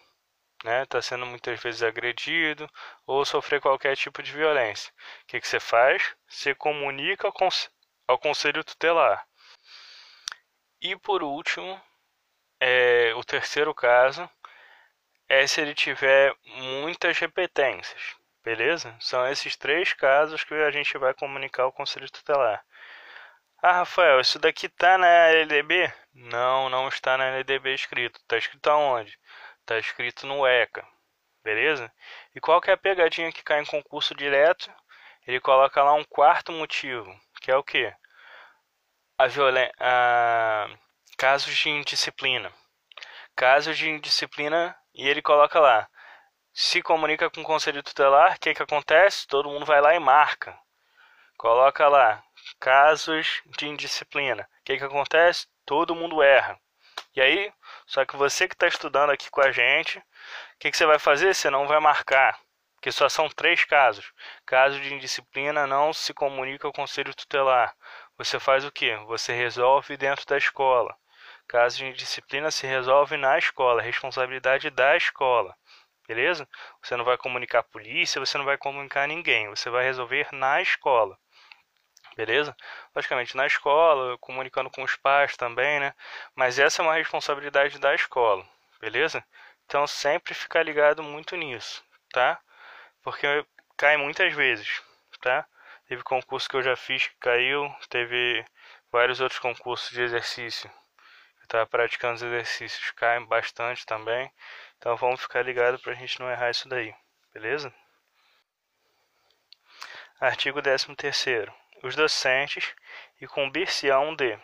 [0.64, 2.68] né, está sendo muitas vezes agredido
[3.06, 6.14] ou sofrer qualquer tipo de violência, o que, que você faz?
[6.28, 7.70] Você comunica ao, cons
[8.06, 9.26] ao conselho tutelar.
[10.80, 11.80] E por último,
[12.60, 14.28] é, o terceiro caso
[15.28, 18.96] é se ele tiver muitas repetências, beleza?
[19.00, 22.64] São esses três casos que a gente vai comunicar ao Conselho Tutelar.
[23.62, 25.92] Ah, Rafael, isso daqui está na LDB?
[26.14, 28.20] Não, não está na LDB escrito.
[28.20, 29.18] Está escrito aonde?
[29.60, 30.86] Está escrito no ECA,
[31.44, 31.92] beleza?
[32.34, 34.72] E qual que é a pegadinha que cai em concurso direto?
[35.26, 37.94] Ele coloca lá um quarto motivo, que é o quê?
[39.18, 40.68] a, violen a
[41.16, 42.52] casos de indisciplina.
[43.36, 45.88] Casos de indisciplina e ele coloca lá
[46.52, 49.28] se comunica com o conselho tutelar, o que, que acontece?
[49.28, 50.58] Todo mundo vai lá e marca.
[51.36, 52.22] Coloca lá,
[52.58, 54.42] casos de indisciplina.
[54.60, 55.46] O que, que acontece?
[55.64, 56.58] Todo mundo erra.
[57.14, 57.52] E aí,
[57.86, 60.02] só que você que está estudando aqui com a gente, o
[60.58, 61.34] que, que você vai fazer?
[61.34, 62.38] Você não vai marcar.
[62.74, 64.12] Porque só são três casos.
[64.46, 67.74] Caso de indisciplina não se comunica ao conselho tutelar.
[68.16, 68.94] Você faz o que?
[69.06, 70.96] Você resolve dentro da escola.
[71.48, 75.56] Caso de indisciplina se resolve na escola, responsabilidade da escola.
[76.06, 76.48] Beleza?
[76.82, 80.62] Você não vai comunicar a polícia, você não vai comunicar ninguém, você vai resolver na
[80.62, 81.18] escola.
[82.18, 82.56] Beleza?
[82.96, 85.94] Logicamente na escola, comunicando com os pais também, né?
[86.34, 88.44] Mas essa é uma responsabilidade da escola,
[88.80, 89.24] beleza?
[89.66, 91.80] Então sempre ficar ligado muito nisso,
[92.12, 92.40] tá?
[93.02, 94.82] Porque cai muitas vezes,
[95.20, 95.46] tá?
[95.86, 98.44] Teve concurso que eu já fiz que caiu, teve
[98.90, 100.68] vários outros concursos de exercício
[101.48, 104.30] tá praticando os exercícios caem bastante também.
[104.76, 106.94] Então vamos ficar ligado para a gente não errar isso daí,
[107.32, 107.72] beleza?
[110.20, 110.86] Artigo 13
[111.82, 112.74] Os docentes
[113.20, 114.38] incumbir-se-ão de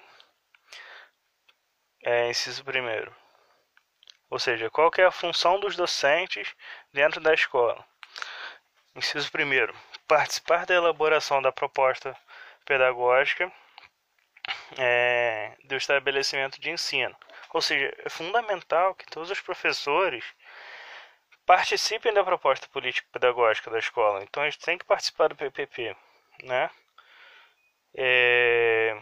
[2.05, 3.15] é, inciso primeiro.
[4.31, 6.55] Ou seja, qual é a função dos docentes
[6.93, 7.85] dentro da escola?
[8.95, 9.75] Inciso primeiro,
[10.07, 12.17] participar da elaboração da proposta
[12.65, 13.53] pedagógica
[14.79, 17.17] é, do estabelecimento de ensino.
[17.53, 20.25] Ou seja, é fundamental que todos os professores
[21.47, 24.23] participem da proposta político-pedagógica da escola.
[24.23, 25.97] Então gente tem que participar do PPP,
[26.43, 26.71] né?
[27.97, 28.97] É...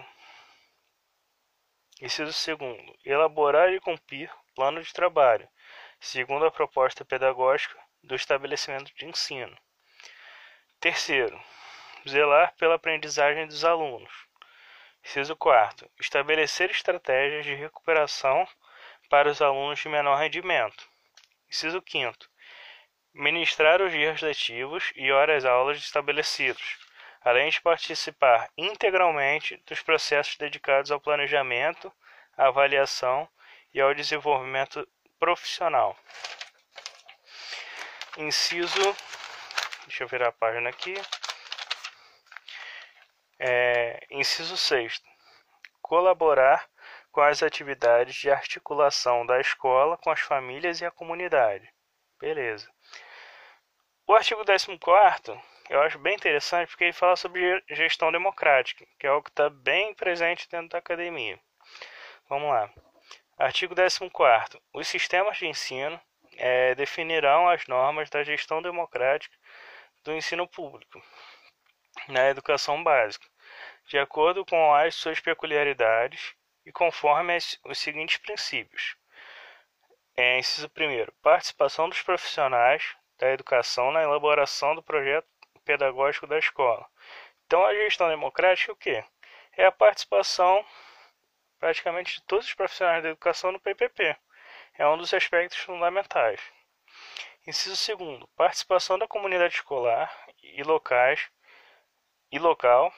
[2.01, 5.49] Inciso segundo, elaborar e cumprir plano de trabalho,
[6.01, 9.57] segundo a proposta pedagógica do estabelecimento de ensino.
[10.81, 11.41] Terceiro,
[12.09, 14.13] zelar pela aprendizagem dos alunos.
[15.05, 15.89] Inciso 4.
[16.01, 18.47] Estabelecer estratégias de recuperação
[19.09, 20.89] para os alunos de menor rendimento.
[21.49, 22.15] Inciso 5.
[23.15, 26.79] Ministrar os dias letivos e horas-aulas estabelecidos,
[27.25, 31.93] além de participar integralmente dos processos dedicados ao planejamento,
[32.37, 33.29] à avaliação
[33.73, 34.87] e ao desenvolvimento
[35.19, 35.97] profissional.
[38.17, 38.97] Inciso.
[39.87, 40.95] Deixa eu virar a página aqui.
[43.39, 45.03] É, inciso 6.
[45.81, 46.69] Colaborar
[47.11, 51.73] com as atividades de articulação da escola com as famílias e a comunidade.
[52.19, 52.71] Beleza.
[54.07, 54.79] O artigo 14
[55.69, 59.49] eu acho bem interessante porque ele fala sobre gestão democrática, que é algo que está
[59.49, 61.39] bem presente dentro da academia.
[62.29, 62.71] Vamos lá.
[63.39, 64.11] Artigo 14.
[64.73, 66.01] Os sistemas de ensino
[66.37, 69.37] é, definirão as normas da gestão democrática
[70.05, 71.03] do ensino público
[72.09, 73.27] na educação básica,
[73.87, 78.97] de acordo com as suas peculiaridades e conforme as, os seguintes princípios.
[80.17, 85.32] É, inciso primeiro, participação dos profissionais da educação na elaboração do projeto
[85.65, 86.87] pedagógico da escola.
[87.47, 89.05] Então, a gestão democrática é o quê?
[89.57, 90.65] É a participação
[91.59, 94.17] praticamente de todos os profissionais da educação no PPP.
[94.75, 96.41] É um dos aspectos fundamentais.
[97.47, 101.31] Inciso segundo, participação da comunidade escolar e locais
[102.31, 102.93] e local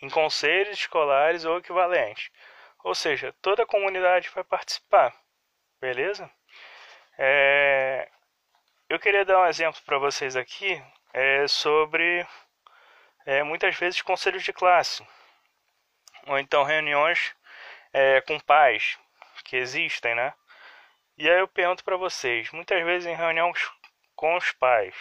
[0.00, 2.30] em conselhos escolares ou equivalentes.
[2.84, 5.14] Ou seja, toda a comunidade vai participar,
[5.80, 6.30] beleza?
[7.18, 8.08] É...
[8.88, 10.82] Eu queria dar um exemplo para vocês aqui
[11.18, 12.24] é, sobre
[13.26, 15.04] é, muitas vezes conselhos de classe,
[16.28, 17.34] ou então reuniões
[17.92, 18.96] é, com pais
[19.44, 20.32] que existem, né?
[21.16, 23.68] E aí eu pergunto para vocês, muitas vezes em reuniões
[24.14, 24.94] com os pais,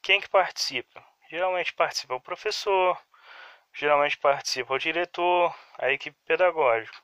[0.00, 1.04] quem que participa?
[1.28, 2.98] Geralmente participa o professor,
[3.74, 6.96] geralmente participa o diretor, a equipe pedagógica.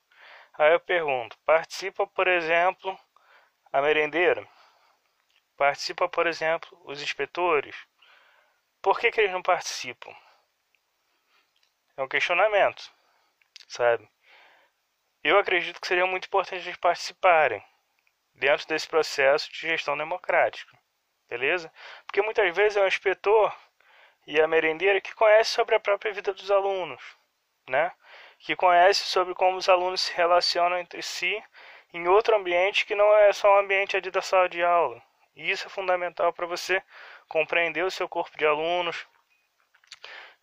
[0.55, 2.99] Aí eu pergunto: participa, por exemplo,
[3.71, 4.49] a merendeira?
[5.59, 7.90] Participa, por exemplo, os inspetores?
[8.83, 10.15] Por que, que eles não participam?
[11.97, 12.91] É um questionamento,
[13.69, 14.09] sabe?
[15.23, 17.63] Eu acredito que seria muito importante eles participarem
[18.35, 20.79] dentro desse processo de gestão democrática,
[21.29, 21.71] beleza?
[22.07, 23.55] Porque muitas vezes é um inspetor
[24.27, 27.03] e a merendeira que conhece sobre a própria vida dos alunos,
[27.69, 27.93] né?
[28.39, 31.43] Que conhece sobre como os alunos se relacionam entre si
[31.93, 35.03] em outro ambiente que não é só o ambiente ali da sala de aula.
[35.37, 36.83] E isso é fundamental para você
[37.31, 39.07] compreender o seu corpo de alunos,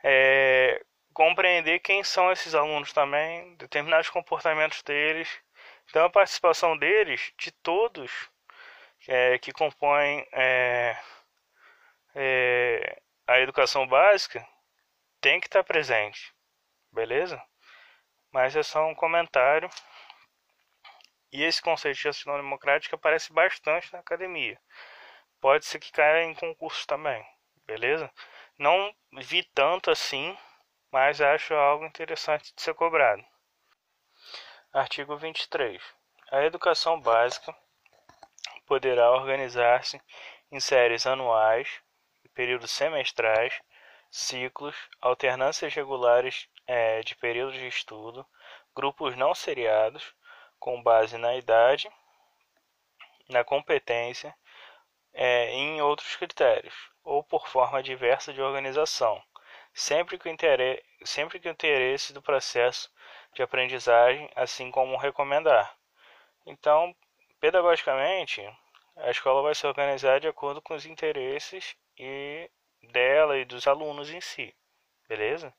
[0.01, 0.81] é,
[1.13, 5.29] compreender quem são esses alunos também, determinados comportamentos deles.
[5.89, 8.29] Então a participação deles, de todos
[9.05, 10.97] é, que compõem é,
[12.15, 14.47] é, a educação básica
[15.19, 16.33] tem que estar presente,
[16.91, 17.41] beleza?
[18.31, 19.69] Mas é só um comentário.
[21.33, 24.57] E esse conceito de gestão democrática aparece bastante na academia.
[25.39, 27.25] Pode ser que caia em concurso também,
[27.65, 28.11] beleza?
[28.57, 30.37] Não vi tanto assim,
[30.91, 33.23] mas acho algo interessante de ser cobrado.
[34.73, 35.81] Artigo 23.
[36.31, 37.55] A educação básica
[38.65, 40.01] poderá organizar-se
[40.51, 41.81] em séries anuais,
[42.33, 43.59] períodos semestrais,
[44.11, 48.25] ciclos, alternâncias regulares é, de períodos de estudo,
[48.75, 50.13] grupos não seriados,
[50.59, 51.89] com base na idade,
[53.29, 54.35] na competência
[55.17, 59.21] é, em outros critérios, ou por forma diversa de organização,
[59.73, 62.91] sempre que, o interesse, sempre que o interesse do processo
[63.33, 65.75] de aprendizagem, assim como recomendar.
[66.45, 66.95] Então,
[67.39, 68.41] pedagogicamente,
[68.97, 72.49] a escola vai se organizar de acordo com os interesses e
[72.91, 74.55] dela e dos alunos em si,
[75.09, 75.51] beleza?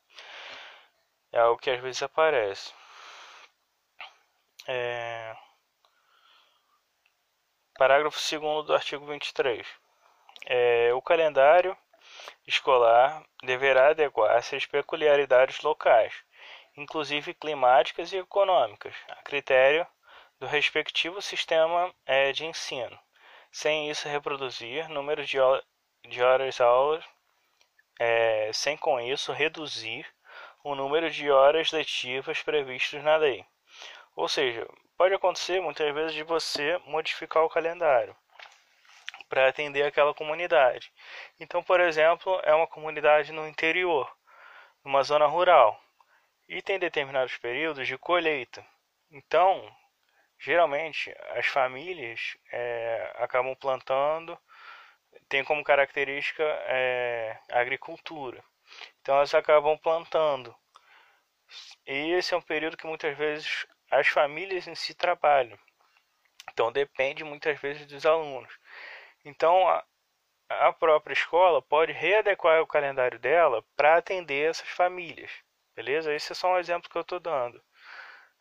[1.33, 2.73] É algo que às vezes aparece.
[4.67, 5.35] É...
[7.79, 9.65] Parágrafo 2 do artigo 23.
[10.45, 11.77] É, o calendário
[12.45, 16.13] escolar deverá adequar-se às peculiaridades locais,
[16.75, 19.87] inclusive climáticas e econômicas, a critério
[20.41, 22.99] do respectivo sistema é, de ensino,
[23.49, 25.37] sem isso reproduzir números de,
[26.05, 27.05] de horas aulas,
[27.97, 30.05] é, sem com isso reduzir
[30.65, 33.45] o número de horas letivas previstos na lei.
[34.17, 34.67] Ou seja,
[34.99, 38.13] pode acontecer muitas vezes de você modificar o calendário
[39.29, 40.91] para atender aquela comunidade.
[41.39, 44.13] Então, por exemplo, é uma comunidade no interior,
[44.83, 45.81] numa zona rural,
[46.49, 48.65] e tem determinados períodos de colheita.
[49.09, 49.73] Então,
[50.37, 54.37] geralmente, as famílias é, acabam plantando,
[55.29, 58.43] tem como característica é, a agricultura.
[58.99, 60.53] Então, elas acabam plantando.
[61.87, 65.57] E esse é um período que muitas vezes as famílias em si trabalham.
[66.51, 68.51] Então, depende muitas vezes dos alunos.
[69.23, 69.83] Então, a,
[70.49, 75.31] a própria escola pode readequar o calendário dela para atender essas famílias,
[75.75, 76.13] beleza?
[76.13, 77.61] Esse é só um exemplo que eu estou dando.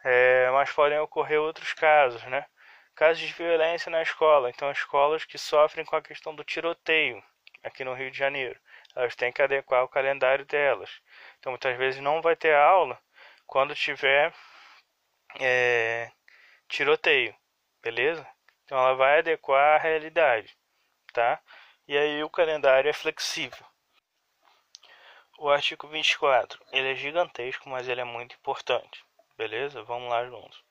[0.05, 2.47] É, mas podem ocorrer outros casos, né?
[2.95, 4.51] Casos de violência na escola.
[4.51, 7.23] Então, escolas que sofrem com a questão do tiroteio
[7.63, 8.59] aqui no Rio de Janeiro,
[8.95, 10.91] elas têm que adequar o calendário delas.
[11.39, 12.99] Então, muitas vezes não vai ter aula
[13.47, 14.33] quando tiver
[15.39, 16.11] é,
[16.69, 17.35] tiroteio,
[17.83, 18.27] beleza?
[18.65, 20.59] Então, ela vai adequar a realidade
[21.13, 21.41] tá?
[21.89, 23.67] E aí o calendário é flexível.
[25.39, 29.05] O artigo 24, ele é gigantesco, mas ele é muito importante.
[29.37, 29.83] Beleza?
[29.83, 30.63] Vamos lá juntos.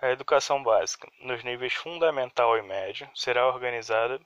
[0.00, 4.20] A educação básica, nos níveis fundamental e médio, será organizada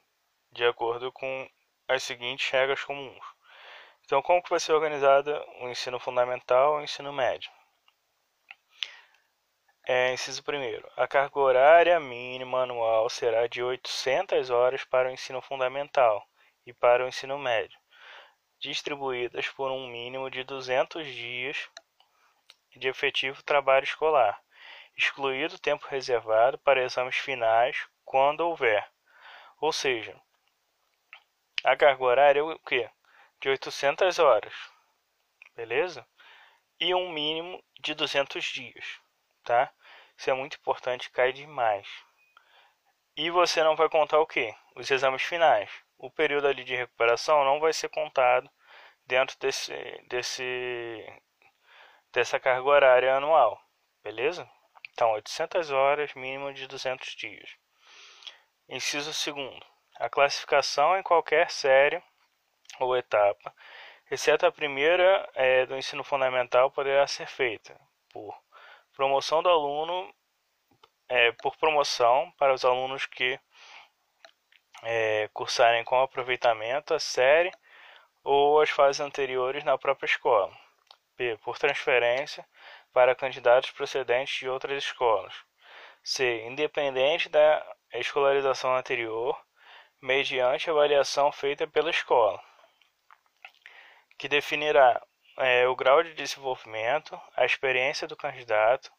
[0.52, 1.48] de acordo com
[1.88, 3.24] as seguintes regras comuns.
[4.04, 7.50] Então, como que vai ser organizada o ensino fundamental e o ensino médio?
[9.86, 10.82] É, inciso 1.
[10.96, 16.26] A carga horária mínima anual será de 800 horas para o ensino fundamental
[16.64, 17.78] e para o ensino médio,
[18.58, 21.68] distribuídas por um mínimo de 200 dias
[22.74, 24.40] de efetivo trabalho escolar,
[24.96, 28.90] excluído o tempo reservado para exames finais, quando houver.
[29.60, 30.18] Ou seja,
[31.62, 32.88] a carga horária é o quê?
[33.38, 34.54] De 800 horas,
[35.54, 36.08] beleza?
[36.80, 39.03] E um mínimo de 200 dias
[39.44, 39.72] tá?
[40.16, 41.86] Isso é muito importante, cai demais.
[43.16, 44.52] E você não vai contar o que?
[44.74, 45.70] Os exames finais.
[45.98, 48.50] O período ali de recuperação não vai ser contado
[49.06, 49.72] dentro desse,
[50.08, 51.22] desse
[52.12, 53.60] dessa carga horária anual,
[54.02, 54.48] beleza?
[54.92, 57.50] Então, 800 horas, mínimo de 200 dias.
[58.68, 59.66] Inciso segundo.
[59.96, 62.02] A classificação em qualquer série
[62.78, 63.54] ou etapa,
[64.10, 67.78] exceto a primeira é, do ensino fundamental, poderá ser feita
[68.12, 68.36] por
[68.94, 70.14] Promoção do aluno
[71.08, 73.38] é, por promoção para os alunos que
[74.82, 77.50] é, cursarem com aproveitamento a série
[78.22, 80.52] ou as fases anteriores na própria escola.
[81.16, 81.36] B.
[81.38, 82.46] Por transferência
[82.92, 85.34] para candidatos procedentes de outras escolas.
[86.02, 86.44] C.
[86.46, 89.38] Independente da escolarização anterior,
[90.00, 92.40] mediante avaliação feita pela escola,
[94.18, 95.00] que definirá
[95.38, 98.90] é, o grau de desenvolvimento, a experiência do candidato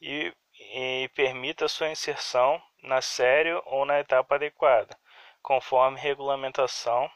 [0.00, 4.96] e, e permita sua inserção na série ou na etapa adequada,
[5.42, 7.10] conforme regulamentação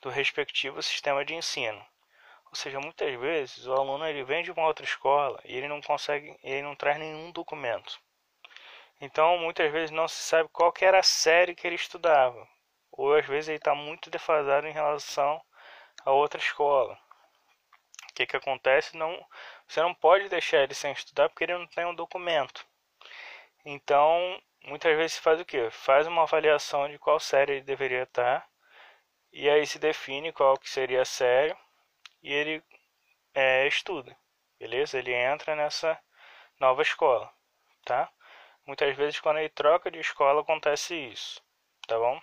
[0.00, 1.84] do respectivo sistema de ensino.
[2.46, 5.80] Ou seja, muitas vezes o aluno ele vem de uma outra escola e ele não
[5.80, 7.98] consegue, ele não traz nenhum documento.
[9.00, 12.46] Então, muitas vezes não se sabe qual era a série que ele estudava,
[12.92, 15.42] ou às vezes ele está muito defasado em relação
[16.04, 16.98] a outra escola.
[18.12, 18.94] O que, que acontece?
[18.96, 19.26] Não,
[19.66, 22.64] você não pode deixar ele sem estudar porque ele não tem um documento.
[23.64, 25.70] Então, muitas vezes se faz o que?
[25.70, 28.46] Faz uma avaliação de qual série ele deveria estar
[29.32, 31.56] e aí se define qual que seria a série
[32.22, 32.62] e ele
[33.34, 34.16] é, estuda,
[34.58, 34.98] beleza?
[34.98, 35.98] Ele entra nessa
[36.60, 37.32] nova escola,
[37.84, 38.12] tá?
[38.66, 41.42] Muitas vezes quando ele troca de escola acontece isso,
[41.88, 42.20] tá bom?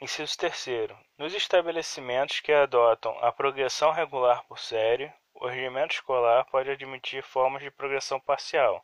[0.00, 0.98] Inciso terceiro.
[1.20, 7.62] Nos estabelecimentos que adotam a progressão regular por série, o regimento escolar pode admitir formas
[7.62, 8.82] de progressão parcial,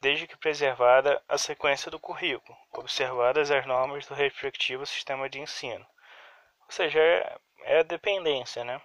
[0.00, 5.86] desde que preservada a sequência do currículo, observadas as normas do respectivo sistema de ensino.
[6.64, 8.80] Ou seja, é, é a dependência, né?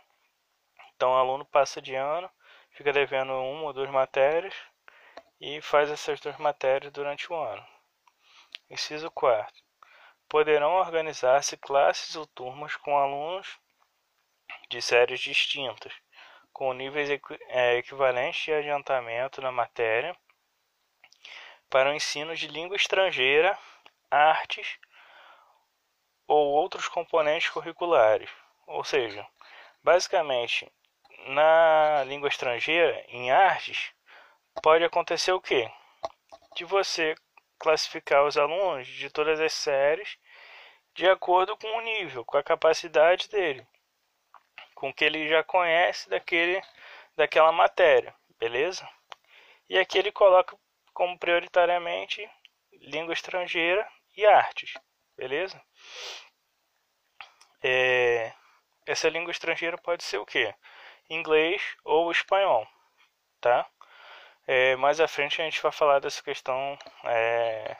[0.94, 2.30] Então o aluno passa de ano,
[2.72, 4.54] fica devendo uma ou duas matérias
[5.40, 7.66] e faz essas duas matérias durante o ano.
[8.70, 9.64] Inciso 4
[10.28, 13.60] poderão organizar-se classes ou turmas com alunos
[14.70, 15.94] de séries distintas,
[16.52, 17.10] com níveis
[17.50, 20.16] é, equivalentes de adiantamento na matéria,
[21.70, 23.58] para o ensino de língua estrangeira,
[24.10, 24.80] artes
[26.28, 28.30] ou outros componentes curriculares.
[28.68, 29.26] Ou seja,
[29.84, 30.72] basicamente,
[31.28, 33.92] na língua estrangeira, em artes,
[34.62, 35.70] pode acontecer o quê?
[36.56, 37.16] De você
[37.60, 40.18] classificar os alunos de todas as séries
[40.93, 43.68] de acordo com o nível, com a capacidade dele,
[44.74, 46.62] com o que ele já conhece daquele,
[47.16, 48.88] daquela matéria, beleza?
[49.68, 50.58] E aqui ele coloca
[50.93, 52.30] como prioritariamente
[52.74, 53.86] língua estrangeira
[54.16, 54.74] e artes,
[55.18, 55.62] beleza?
[57.62, 58.32] É,
[58.86, 60.53] essa língua estrangeira pode ser o que?
[61.10, 62.66] Inglês ou espanhol,
[63.41, 63.70] tá?
[64.48, 67.78] É, mais à frente a gente vai falar dessa questão é,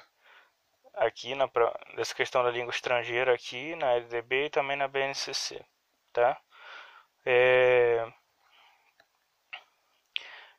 [0.95, 1.47] aqui na
[1.95, 5.63] dessa questão da língua estrangeira aqui na LDB e também na BNCC,
[6.13, 6.39] tá?
[7.26, 8.07] É,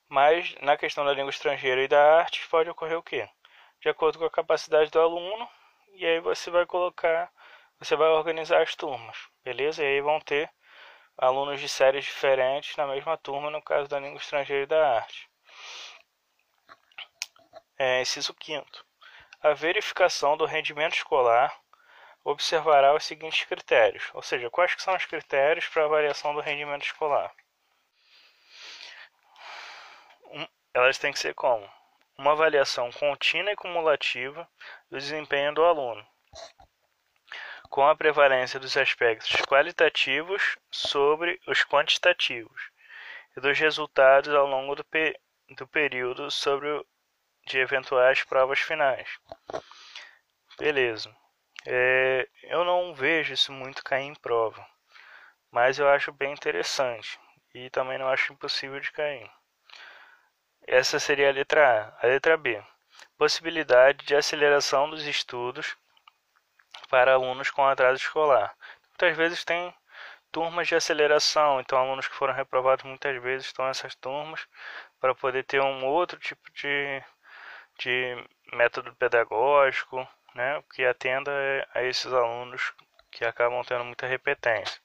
[0.08, 3.28] mas na questão da língua estrangeira e da arte pode ocorrer o quê?
[3.80, 5.48] De acordo com a capacidade do aluno
[5.94, 7.30] e aí você vai colocar,
[7.78, 9.82] você vai organizar as turmas, beleza?
[9.82, 10.50] E aí vão ter
[11.18, 15.28] alunos de séries diferentes na mesma turma no caso da língua estrangeira e da arte.
[17.78, 18.84] É, inciso quinto.
[19.42, 21.54] A verificação do rendimento escolar
[22.24, 27.32] observará os seguintes critérios, ou seja, quais são os critérios para avaliação do rendimento escolar.
[30.24, 31.70] Um, elas têm que ser como?
[32.18, 34.48] Uma avaliação contínua e cumulativa
[34.90, 36.04] do desempenho do aluno,
[37.68, 42.70] com a prevalência dos aspectos qualitativos sobre os quantitativos
[43.36, 45.14] e dos resultados ao longo do, pe
[45.50, 46.84] do período sobre
[47.46, 49.08] de eventuais provas finais.
[50.58, 51.14] Beleza.
[51.64, 54.64] É, eu não vejo isso muito cair em prova,
[55.50, 57.18] mas eu acho bem interessante
[57.54, 59.30] e também não acho impossível de cair.
[60.66, 62.06] Essa seria a letra A.
[62.06, 62.62] A letra B.
[63.16, 65.76] Possibilidade de aceleração dos estudos
[66.88, 68.54] para alunos com atraso escolar.
[68.88, 69.74] Muitas vezes tem
[70.32, 74.46] turmas de aceleração, então alunos que foram reprovados muitas vezes estão nessas turmas
[75.00, 77.02] para poder ter um outro tipo de
[77.78, 78.16] de
[78.52, 81.30] método pedagógico, né, que atenda
[81.74, 82.72] a esses alunos
[83.10, 84.80] que acabam tendo muita repetência.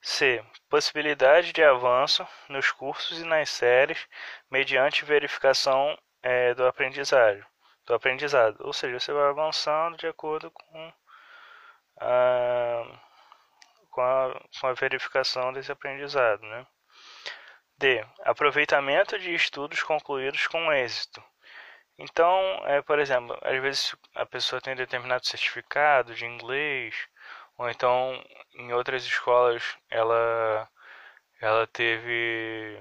[0.00, 0.44] C.
[0.68, 4.06] Possibilidade de avanço nos cursos e nas séries
[4.50, 7.44] mediante verificação é, do aprendizado,
[7.84, 8.56] do aprendizado.
[8.60, 10.92] Ou seja, você vai avançando de acordo com
[12.00, 13.00] a,
[13.90, 16.42] com a, com a verificação desse aprendizado.
[16.42, 16.66] Né?
[17.78, 18.06] D.
[18.24, 21.22] Aproveitamento de estudos concluídos com êxito.
[21.98, 26.94] Então, é, por exemplo, às vezes a pessoa tem determinado certificado de inglês,
[27.56, 28.22] ou então
[28.54, 30.68] em outras escolas ela
[31.40, 32.78] ela teve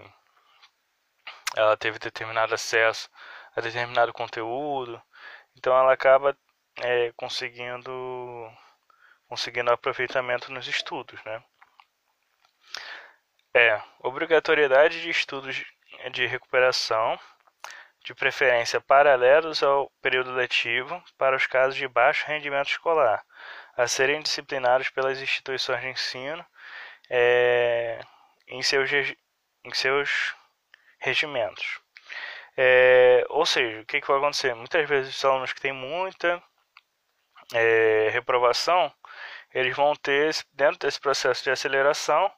[1.56, 3.10] ela teve determinado acesso
[3.56, 5.02] a determinado conteúdo,
[5.56, 6.38] então ela acaba
[6.82, 7.92] é, conseguindo
[9.28, 11.44] conseguindo aproveitamento nos estudos, né?
[13.54, 15.64] É, obrigatoriedade de estudos
[16.12, 17.18] de recuperação
[18.06, 23.26] de preferência paralelos ao período letivo, para os casos de baixo rendimento escolar,
[23.76, 26.46] a serem disciplinados pelas instituições de ensino
[27.10, 28.00] é,
[28.48, 30.36] em, seus, em seus
[31.00, 31.80] regimentos.
[32.56, 34.54] É, ou seja, o que, que vai acontecer?
[34.54, 36.42] Muitas vezes os alunos que têm muita
[37.54, 38.94] é, reprovação,
[39.54, 42.32] eles vão ter, dentro desse processo de aceleração,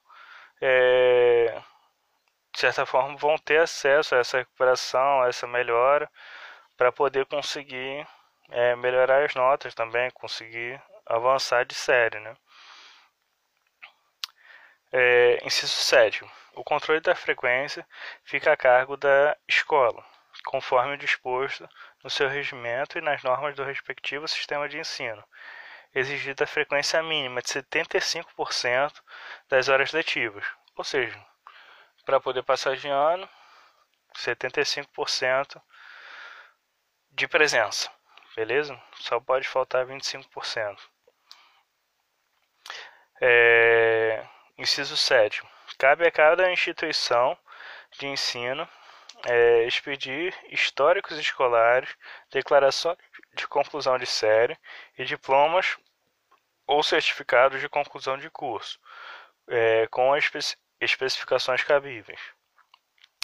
[0.61, 1.61] é,
[2.57, 6.09] de certa forma, vão ter acesso a essa recuperação, a essa melhora,
[6.75, 8.07] para poder conseguir
[8.49, 12.35] é, melhorar as notas também, conseguir avançar de série, né?
[14.91, 16.25] É, inciso 7.
[16.55, 17.87] O controle da frequência
[18.23, 20.03] fica a cargo da escola,
[20.43, 21.69] conforme disposto
[22.03, 25.23] no seu regimento e nas normas do respectivo sistema de ensino,
[25.93, 28.99] exigida a frequência mínima de 75%
[29.47, 30.45] das horas letivas,
[30.75, 31.23] ou seja,
[32.07, 33.27] para poder passar de ano,
[34.15, 35.61] 75%
[37.11, 37.91] de presença,
[38.33, 38.81] beleza?
[38.95, 40.79] Só pode faltar 25%.
[43.19, 44.25] É,
[44.57, 45.43] inciso 7.
[45.77, 47.37] Cabe a cada instituição
[47.99, 48.65] de ensino
[49.25, 51.93] é, expedir históricos escolares,
[52.31, 52.97] declarações
[53.33, 54.57] de conclusão de série
[54.97, 55.77] e diplomas
[56.65, 58.79] ou certificados de conclusão de curso,
[59.49, 60.29] é, com as
[60.80, 62.19] especificações cabíveis.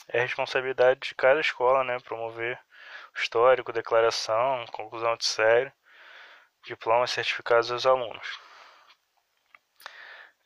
[0.07, 2.59] É responsabilidade de cada escola né, promover
[3.15, 5.71] histórico, declaração, conclusão de série,
[6.63, 8.39] diplomas certificados aos alunos.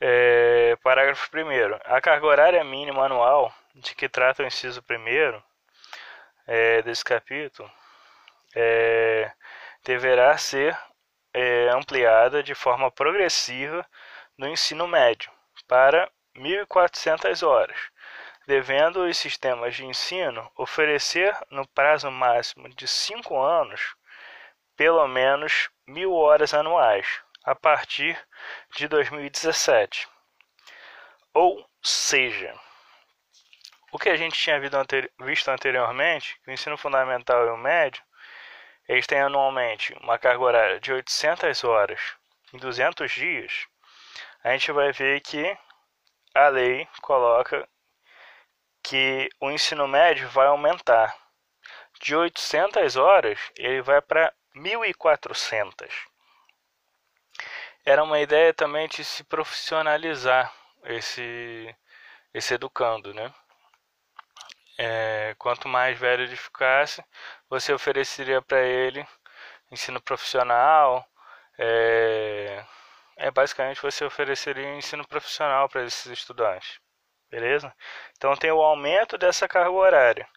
[0.00, 1.80] É, parágrafo 1.
[1.84, 5.42] A carga horária mínima anual de que trata o inciso 1
[6.46, 7.70] é, desse capítulo
[8.54, 9.32] é,
[9.84, 10.78] deverá ser
[11.34, 13.84] é, ampliada de forma progressiva
[14.36, 15.30] no ensino médio
[15.66, 17.78] para 1.400 horas,
[18.46, 23.94] devendo os sistemas de ensino oferecer, no prazo máximo de cinco anos,
[24.76, 28.18] pelo menos mil horas anuais, a partir
[28.76, 30.08] de 2017.
[31.34, 32.54] Ou seja,
[33.90, 38.02] o que a gente tinha visto anteriormente, que o ensino fundamental e o médio,
[38.88, 42.00] eles têm anualmente uma carga horária de 800 horas
[42.52, 43.66] em 200 dias,
[44.42, 45.56] a gente vai ver que
[46.46, 47.68] a lei coloca
[48.82, 51.16] que o ensino médio vai aumentar.
[52.00, 55.90] De 800 horas, ele vai para 1.400.
[57.84, 60.52] Era uma ideia também de se profissionalizar
[60.84, 61.74] esse,
[62.32, 63.32] esse educando, né?
[64.78, 67.04] É, quanto mais velho ele ficasse,
[67.48, 69.04] você ofereceria para ele
[69.70, 71.06] ensino profissional,
[71.58, 72.64] é,
[73.18, 76.78] é basicamente você ofereceria ensino profissional para esses estudantes,
[77.28, 77.74] beleza?
[78.16, 80.28] Então tem o aumento dessa carga horária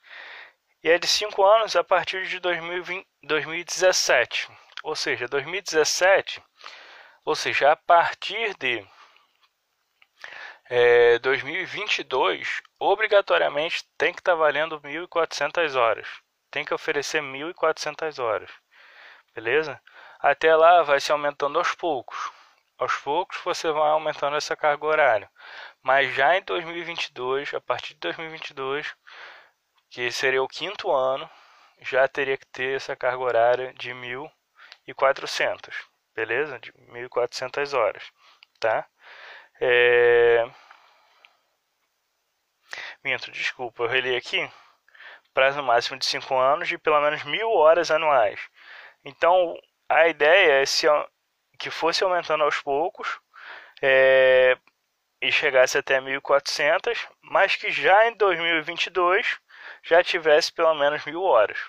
[0.84, 4.50] e é de 5 anos a partir de 2020, 2017,
[4.84, 6.44] ou seja, 2017,
[7.24, 8.84] ou seja, a partir de
[10.70, 16.08] é, 2022, obrigatoriamente tem que estar tá valendo 1.400 horas,
[16.50, 18.50] tem que oferecer 1.400 horas,
[19.36, 19.80] beleza?
[20.20, 22.32] Até lá vai se aumentando aos poucos
[22.82, 25.32] aos poucos você vai aumentando essa carga horária.
[25.84, 28.96] Mas já em 2022, a partir de 2022,
[29.90, 31.30] que seria o quinto ano,
[31.80, 35.74] já teria que ter essa carga horária de 1.400,
[36.16, 36.60] beleza?
[36.60, 38.04] De 1.400 horas,
[38.60, 38.88] tá?
[39.62, 40.50] É...
[43.04, 44.50] Minto, desculpa, eu relei aqui.
[45.34, 48.40] Prazo máximo de 5 anos de pelo menos mil horas anuais.
[49.06, 49.56] Então,
[49.90, 50.88] a ideia é se
[51.62, 53.20] que fosse aumentando aos poucos
[53.84, 54.58] é,
[55.22, 59.40] e chegasse até 1.400, mas que já em 2022
[59.84, 61.60] já tivesse pelo menos mil horas,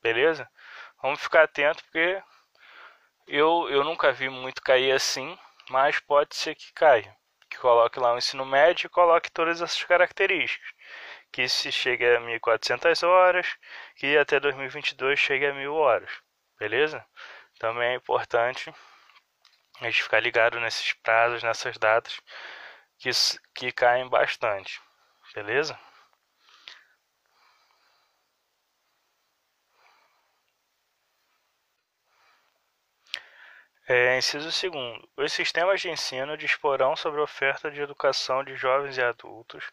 [0.00, 0.48] beleza?
[1.02, 2.22] Vamos ficar atento porque
[3.26, 5.36] eu, eu nunca vi muito cair assim,
[5.68, 7.16] mas pode ser que caia.
[7.50, 10.68] Que coloque lá o ensino médio e coloque todas essas características.
[11.32, 13.56] Que se chegue a 1.400 horas,
[13.96, 16.10] que até 2022 chegue a 1.000 horas,
[16.56, 17.04] beleza?
[17.58, 18.72] Também é importante
[19.80, 22.20] a gente ficar ligado nesses prazos, nessas datas
[22.98, 23.10] que,
[23.54, 24.80] que caem bastante,
[25.34, 25.78] beleza?
[33.88, 35.08] É, inciso segundo.
[35.16, 39.64] Os sistemas de ensino disporão sobre oferta de educação de jovens e adultos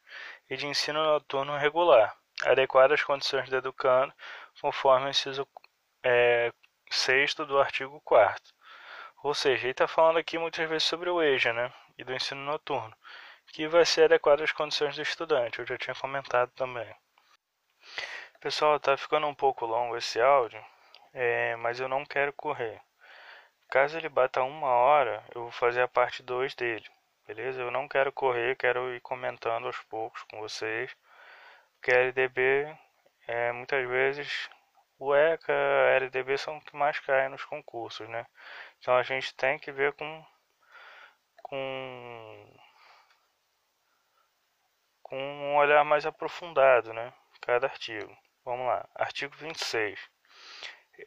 [0.49, 4.11] e de ensino noturno regular, adequadas às condições do educando,
[4.59, 5.47] conforme o inciso
[6.03, 6.51] é,
[6.89, 8.56] 6 do artigo 4
[9.23, 11.73] ou seja, ele está falando aqui muitas vezes sobre o EJA, né?
[11.97, 12.95] E do ensino noturno,
[13.47, 15.59] que vai ser adequado às condições do estudante.
[15.59, 16.93] Eu já tinha comentado também.
[18.39, 20.63] Pessoal, tá ficando um pouco longo esse áudio,
[21.13, 22.81] é, mas eu não quero correr.
[23.69, 26.85] Caso ele bata uma hora, eu vou fazer a parte 2 dele,
[27.27, 27.61] beleza?
[27.61, 30.95] Eu não quero correr, quero ir comentando aos poucos com vocês.
[31.75, 32.77] Porque LDB,
[33.27, 34.49] é, muitas vezes,
[34.99, 35.53] o ECA,
[35.99, 38.25] LDB são os que mais caem nos concursos, né?
[38.79, 40.25] Então a gente tem que ver com
[41.43, 42.57] com
[45.03, 47.13] com um olhar mais aprofundado, né?
[47.41, 48.15] Cada artigo.
[48.43, 49.99] Vamos lá, artigo 26.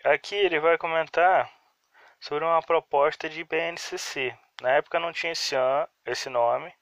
[0.05, 1.51] Aqui ele vai comentar
[2.21, 4.37] sobre uma proposta de BNCC.
[4.61, 5.57] Na época não tinha esse,
[6.07, 6.73] esse nome,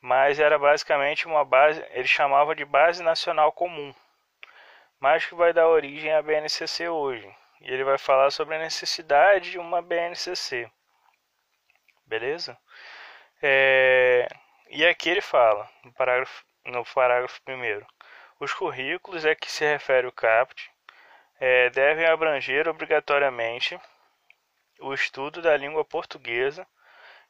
[0.00, 3.94] mas era basicamente uma base, ele chamava de Base Nacional Comum,
[5.00, 7.34] mas que vai dar origem à BNCC hoje.
[7.64, 10.70] E ele vai falar sobre a necessidade de uma BNCC.
[12.06, 12.58] Beleza?
[13.42, 14.28] É,
[14.68, 17.86] e aqui ele fala, no parágrafo, no parágrafo primeiro,
[18.38, 20.70] os currículos a que se refere o CAPT
[21.40, 23.80] é, devem abranger obrigatoriamente
[24.80, 26.66] o estudo da língua portuguesa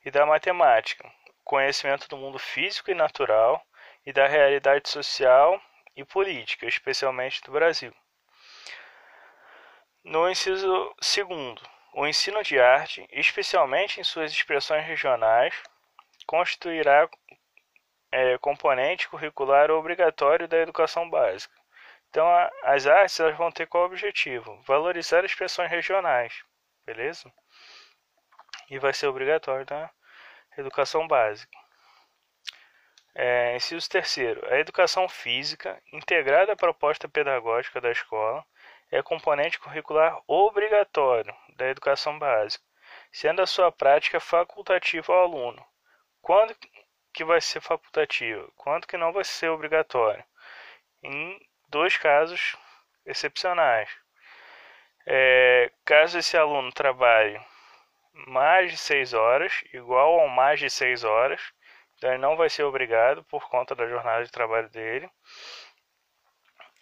[0.04, 1.08] e da matemática,
[1.44, 3.64] conhecimento do mundo físico e natural
[4.04, 5.62] e da realidade social
[5.96, 7.94] e política, especialmente do Brasil.
[10.04, 11.62] No inciso segundo,
[11.94, 15.54] o ensino de arte, especialmente em suas expressões regionais,
[16.26, 17.08] constituirá
[18.12, 21.54] é, componente curricular obrigatório da educação básica.
[22.10, 24.60] Então, a, as artes elas vão ter qual objetivo?
[24.66, 26.44] Valorizar expressões regionais,
[26.84, 27.32] beleza?
[28.68, 29.90] E vai ser obrigatório na
[30.58, 31.58] educação básica.
[33.14, 38.44] É, inciso terceiro, a educação física, integrada à proposta pedagógica da escola,
[38.94, 42.64] é componente curricular obrigatório da educação básica,
[43.10, 45.66] sendo a sua prática facultativa ao aluno.
[46.22, 46.54] Quando
[47.12, 48.48] que vai ser facultativa?
[48.54, 50.24] Quando que não vai ser obrigatório?
[51.02, 52.56] Em dois casos
[53.04, 53.90] excepcionais.
[55.04, 57.40] É, caso esse aluno trabalhe
[58.28, 61.42] mais de seis horas, igual ou mais de seis horas,
[61.96, 65.10] então ele não vai ser obrigado por conta da jornada de trabalho dele.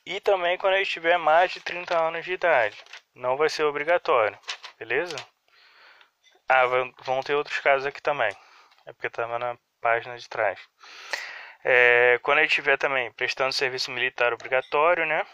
[0.04, 2.76] E também quando ele tiver mais de 30 anos de idade.
[3.14, 4.38] Não vai ser obrigatório,
[4.78, 5.16] beleza?
[6.48, 6.66] Ah,
[7.04, 8.34] vão ter outros casos aqui também.
[8.86, 10.58] É porque estava na página de trás.
[11.64, 15.24] É, quando ele estiver também prestando serviço militar obrigatório, né?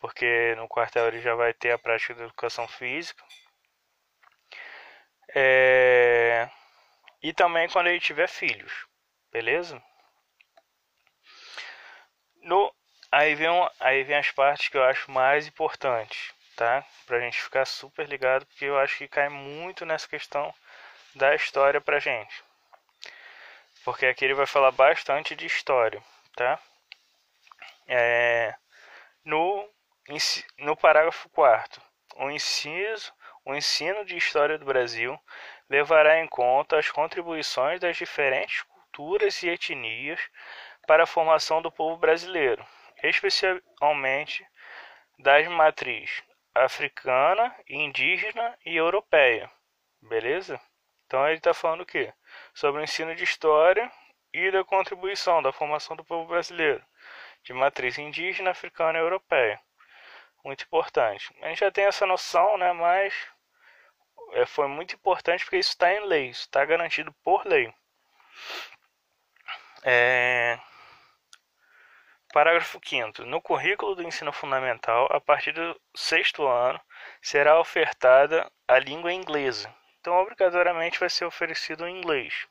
[0.00, 3.22] Porque no quartel ele já vai ter a prática de educação física.
[5.34, 6.50] É,
[7.22, 8.86] e também quando ele tiver filhos,
[9.30, 9.80] beleza?
[12.42, 12.74] No
[13.12, 13.48] Aí vem,
[13.80, 16.84] aí vem as partes que eu acho mais importantes, tá?
[17.06, 20.54] Pra gente ficar super ligado, porque eu acho que cai muito nessa questão
[21.14, 22.44] da história pra gente.
[23.84, 26.02] Porque aqui ele vai falar bastante de história,
[26.36, 26.58] tá?
[27.88, 28.54] É,
[29.24, 29.68] no,
[30.58, 31.82] no parágrafo 4
[32.16, 33.12] o inciso,
[33.44, 35.18] o ensino de história do Brasil
[35.68, 40.20] levará em conta as contribuições das diferentes culturas e etnias
[40.86, 42.66] para a formação do povo brasileiro,
[43.02, 44.46] especialmente
[45.18, 46.22] das matrizes
[46.54, 49.50] africana, indígena e europeia.
[50.02, 50.60] Beleza?
[51.06, 52.12] Então ele está falando o quê?
[52.54, 53.90] Sobre o ensino de história
[54.32, 56.84] e da contribuição da formação do povo brasileiro,
[57.42, 59.60] de matriz indígena, africana e europeia.
[60.44, 61.34] Muito importante.
[61.42, 62.72] A gente já tem essa noção, né?
[62.72, 63.14] Mas
[64.32, 67.72] é, foi muito importante porque isso está em lei, isso está garantido por lei.
[69.82, 70.58] É,
[72.32, 76.80] Parágrafo 5 No currículo do ensino fundamental, a partir do sexto ano,
[77.20, 79.74] será ofertada a língua inglesa.
[79.98, 82.46] Então, obrigatoriamente vai ser oferecido em inglês.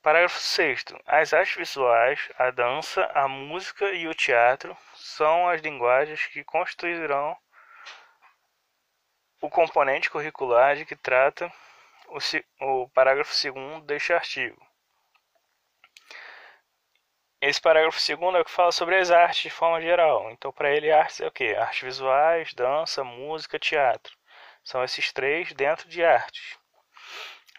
[0.00, 6.24] Parágrafo 6 As artes visuais, a dança, a música e o teatro são as linguagens
[6.26, 7.36] que constituirão
[9.40, 11.52] o componente curricular de que trata
[12.06, 12.18] o,
[12.60, 14.67] o parágrafo 2 deste artigo.
[17.40, 20.28] Esse parágrafo segundo é o que fala sobre as artes de forma geral.
[20.32, 21.54] Então, para ele, artes é o quê?
[21.56, 24.16] Artes visuais, dança, música, teatro.
[24.64, 26.58] São esses três dentro de artes.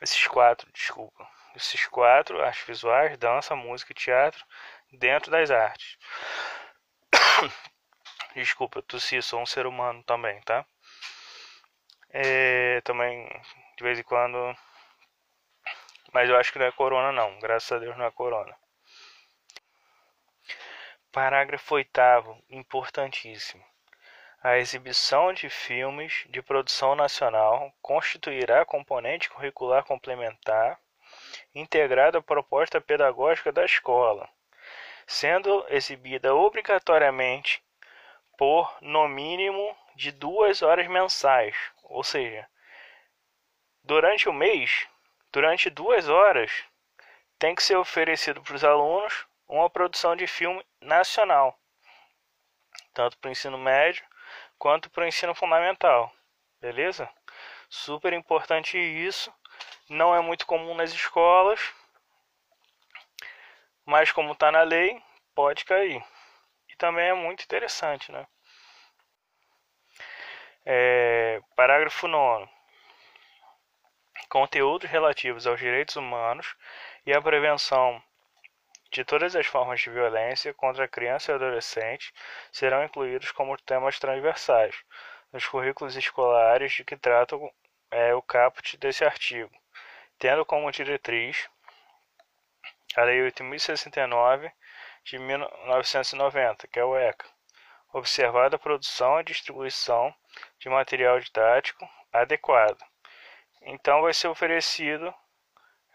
[0.02, 1.26] Esses quatro, desculpa.
[1.56, 4.46] Esses quatro, artes visuais, dança, música e teatro,
[4.92, 5.98] dentro das artes.
[8.36, 10.66] Desculpa, tossi, sou um ser humano também, tá?
[12.12, 13.28] É, também,
[13.78, 14.56] de vez em quando.
[16.14, 17.40] Mas eu acho que não é corona, não.
[17.40, 18.56] Graças a Deus não é corona.
[21.12, 23.66] Parágrafo 8 importantíssimo.
[24.44, 30.80] A exibição de filmes de produção nacional constituirá componente curricular complementar
[31.56, 34.30] integrado à proposta pedagógica da escola,
[35.08, 37.64] sendo exibida obrigatoriamente
[38.38, 41.56] por no mínimo de duas horas mensais,
[41.86, 42.48] ou seja,
[43.84, 44.88] durante o mês,
[45.32, 46.52] durante duas horas,
[47.40, 51.58] tem que ser oferecido para os alunos uma produção de filme nacional,
[52.94, 54.06] tanto para o ensino médio
[54.58, 56.14] quanto para o ensino fundamental,
[56.60, 57.10] beleza?
[57.70, 59.34] Super importante isso,
[59.90, 61.74] não é muito comum nas escolas,
[63.86, 65.02] mas como está na lei,
[65.34, 66.04] pode cair.
[66.68, 68.28] E também é muito interessante, né?
[70.66, 72.48] É, parágrafo 9.
[74.30, 76.56] conteúdos relativos aos direitos humanos
[77.06, 78.04] e à prevenção
[78.92, 82.14] de todas as formas de violência contra criança e adolescente
[82.52, 84.76] serão incluídos como temas transversais
[85.32, 87.52] nos currículos escolares de que tratam
[87.92, 89.52] é, o caput desse artigo,
[90.18, 91.50] tendo como diretriz
[92.96, 94.52] a Lei 8.069
[95.04, 97.26] de 1990, que é o ECA,
[97.94, 100.14] observada a produção e distribuição
[100.60, 102.80] de material didático adequado.
[103.62, 105.14] Então vai ser oferecido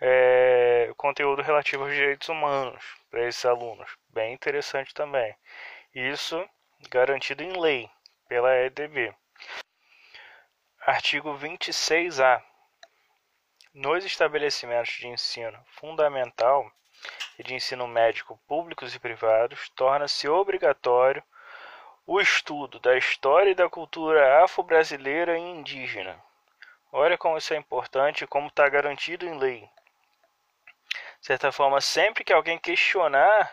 [0.06, 3.90] é, conteúdo relativo aos direitos humanos para esses alunos.
[4.10, 5.34] Bem interessante também.
[5.94, 6.46] Isso
[6.90, 7.88] garantido em lei
[8.28, 9.14] pela EDB.
[10.82, 12.42] Artigo 26A.
[13.72, 16.70] Nos estabelecimentos de ensino fundamental
[17.38, 21.24] e de ensino médico públicos e privados, torna-se obrigatório
[22.06, 26.22] o estudo da história e da cultura afro-brasileira e indígena.
[26.92, 29.66] Olha como isso é importante e como está garantido em lei
[31.24, 33.50] de certa forma, sempre que alguém questionar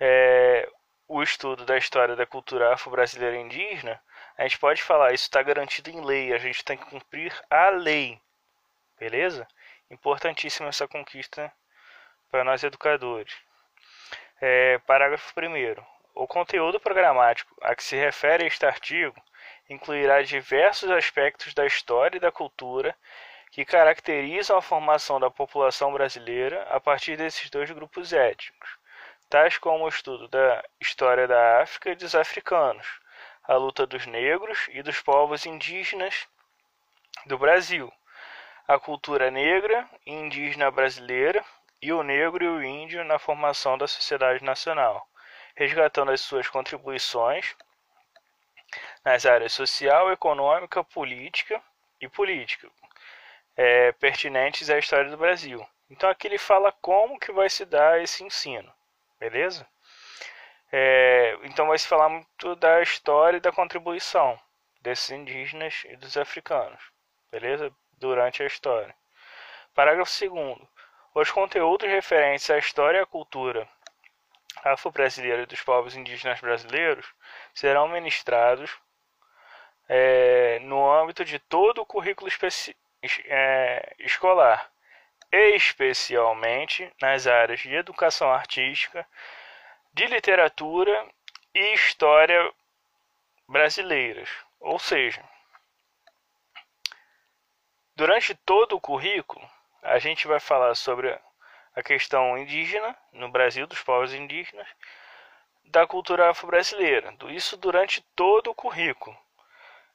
[0.00, 0.66] é,
[1.06, 4.02] o estudo da história da cultura afro-brasileira indígena,
[4.38, 7.68] a gente pode falar, isso está garantido em lei, a gente tem que cumprir a
[7.68, 8.18] lei.
[8.98, 9.46] Beleza?
[9.90, 11.52] Importantíssima essa conquista
[12.30, 13.36] para nós educadores.
[14.40, 15.84] É, parágrafo 1.
[16.14, 19.22] O conteúdo programático a que se refere este artigo
[19.68, 22.96] incluirá diversos aspectos da história e da cultura
[23.56, 28.68] que caracterizam a formação da população brasileira a partir desses dois grupos étnicos,
[29.30, 32.86] tais como o estudo da história da África e dos africanos,
[33.44, 36.28] a luta dos negros e dos povos indígenas
[37.24, 37.90] do Brasil,
[38.68, 41.42] a cultura negra e indígena brasileira
[41.80, 45.08] e o negro e o índio na formação da sociedade nacional,
[45.54, 47.56] resgatando as suas contribuições
[49.02, 51.58] nas áreas social, econômica, política
[51.98, 52.68] e política,
[53.56, 55.66] é, pertinentes à história do Brasil.
[55.88, 58.72] Então aqui ele fala como que vai se dar esse ensino,
[59.18, 59.66] beleza?
[60.70, 64.38] É, então vai se falar muito da história e da contribuição
[64.80, 66.82] desses indígenas e dos africanos,
[67.30, 67.72] beleza?
[67.98, 68.94] Durante a história.
[69.74, 70.58] Parágrafo 2
[71.14, 73.66] Os conteúdos referentes à história e à cultura
[74.64, 77.06] afro-brasileira e dos povos indígenas brasileiros
[77.54, 78.76] serão ministrados
[79.88, 84.70] é, no âmbito de todo o currículo específico é, escolar,
[85.30, 89.06] especialmente nas áreas de educação artística,
[89.92, 91.06] de literatura
[91.54, 92.52] e história
[93.48, 94.28] brasileiras.
[94.60, 95.22] Ou seja,
[97.94, 99.48] durante todo o currículo,
[99.82, 101.18] a gente vai falar sobre
[101.74, 104.66] a questão indígena no Brasil, dos povos indígenas,
[105.66, 107.14] da cultura afro-brasileira.
[107.28, 109.16] Isso durante todo o currículo.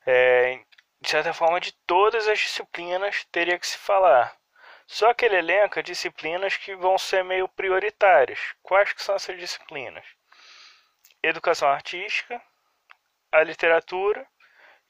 [0.05, 0.59] É,
[1.01, 4.37] de certa forma, de todas as disciplinas teria que se falar.
[4.85, 8.39] Só que ele elenca disciplinas que vão ser meio prioritárias.
[8.61, 10.05] Quais que são essas disciplinas?
[11.23, 12.41] Educação artística,
[13.31, 14.27] a literatura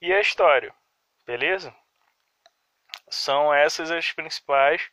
[0.02, 0.74] e a história.
[1.26, 1.74] Beleza?
[3.10, 4.90] São essas as principais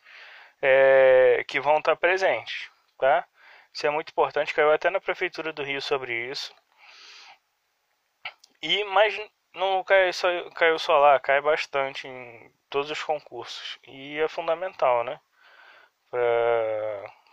[0.62, 2.70] é, que vão estar presentes.
[2.98, 3.26] Tá?
[3.72, 6.54] Isso é muito importante, caiu até na Prefeitura do Rio sobre isso.
[8.60, 9.18] E, mas
[9.58, 13.78] não cai só, caiu só lá, cai bastante em todos os concursos.
[13.86, 15.20] E é fundamental, né?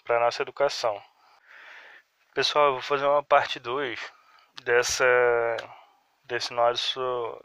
[0.04, 1.02] Para a nossa educação.
[2.34, 4.00] Pessoal, vou fazer uma parte 2
[4.64, 5.06] dessa
[6.26, 7.00] desse nosso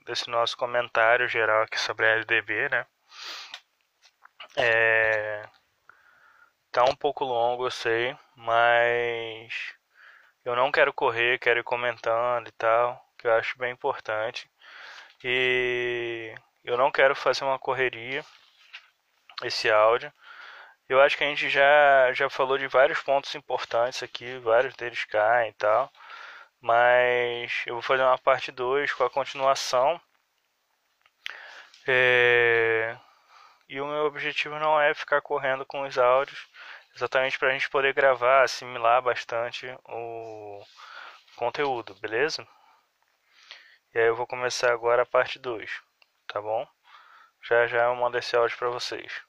[0.07, 2.87] desse nosso comentário geral aqui sobre a LDB, né?
[4.57, 5.43] É,
[6.73, 9.75] tá um pouco longo, eu sei, mas
[10.45, 14.51] eu não quero correr, quero ir comentando e tal, que eu acho bem importante.
[15.25, 18.25] E eu não quero fazer uma correria
[19.43, 20.13] esse áudio.
[20.89, 25.05] Eu acho que a gente já, já falou de vários pontos importantes aqui, vários deles
[25.05, 25.91] caem e tal.
[26.61, 30.01] Mas eu vou fazer uma parte 2 com a continuação.
[31.87, 32.97] É...
[33.69, 36.49] E o meu objetivo não é ficar correndo com os áudios,
[36.95, 40.63] exatamente para a gente poder gravar, assimilar bastante o
[41.37, 42.47] conteúdo, beleza?
[43.95, 45.81] E aí eu vou começar agora a parte 2,
[46.27, 46.67] tá bom?
[47.43, 49.23] Já já eu mando esse áudio para vocês.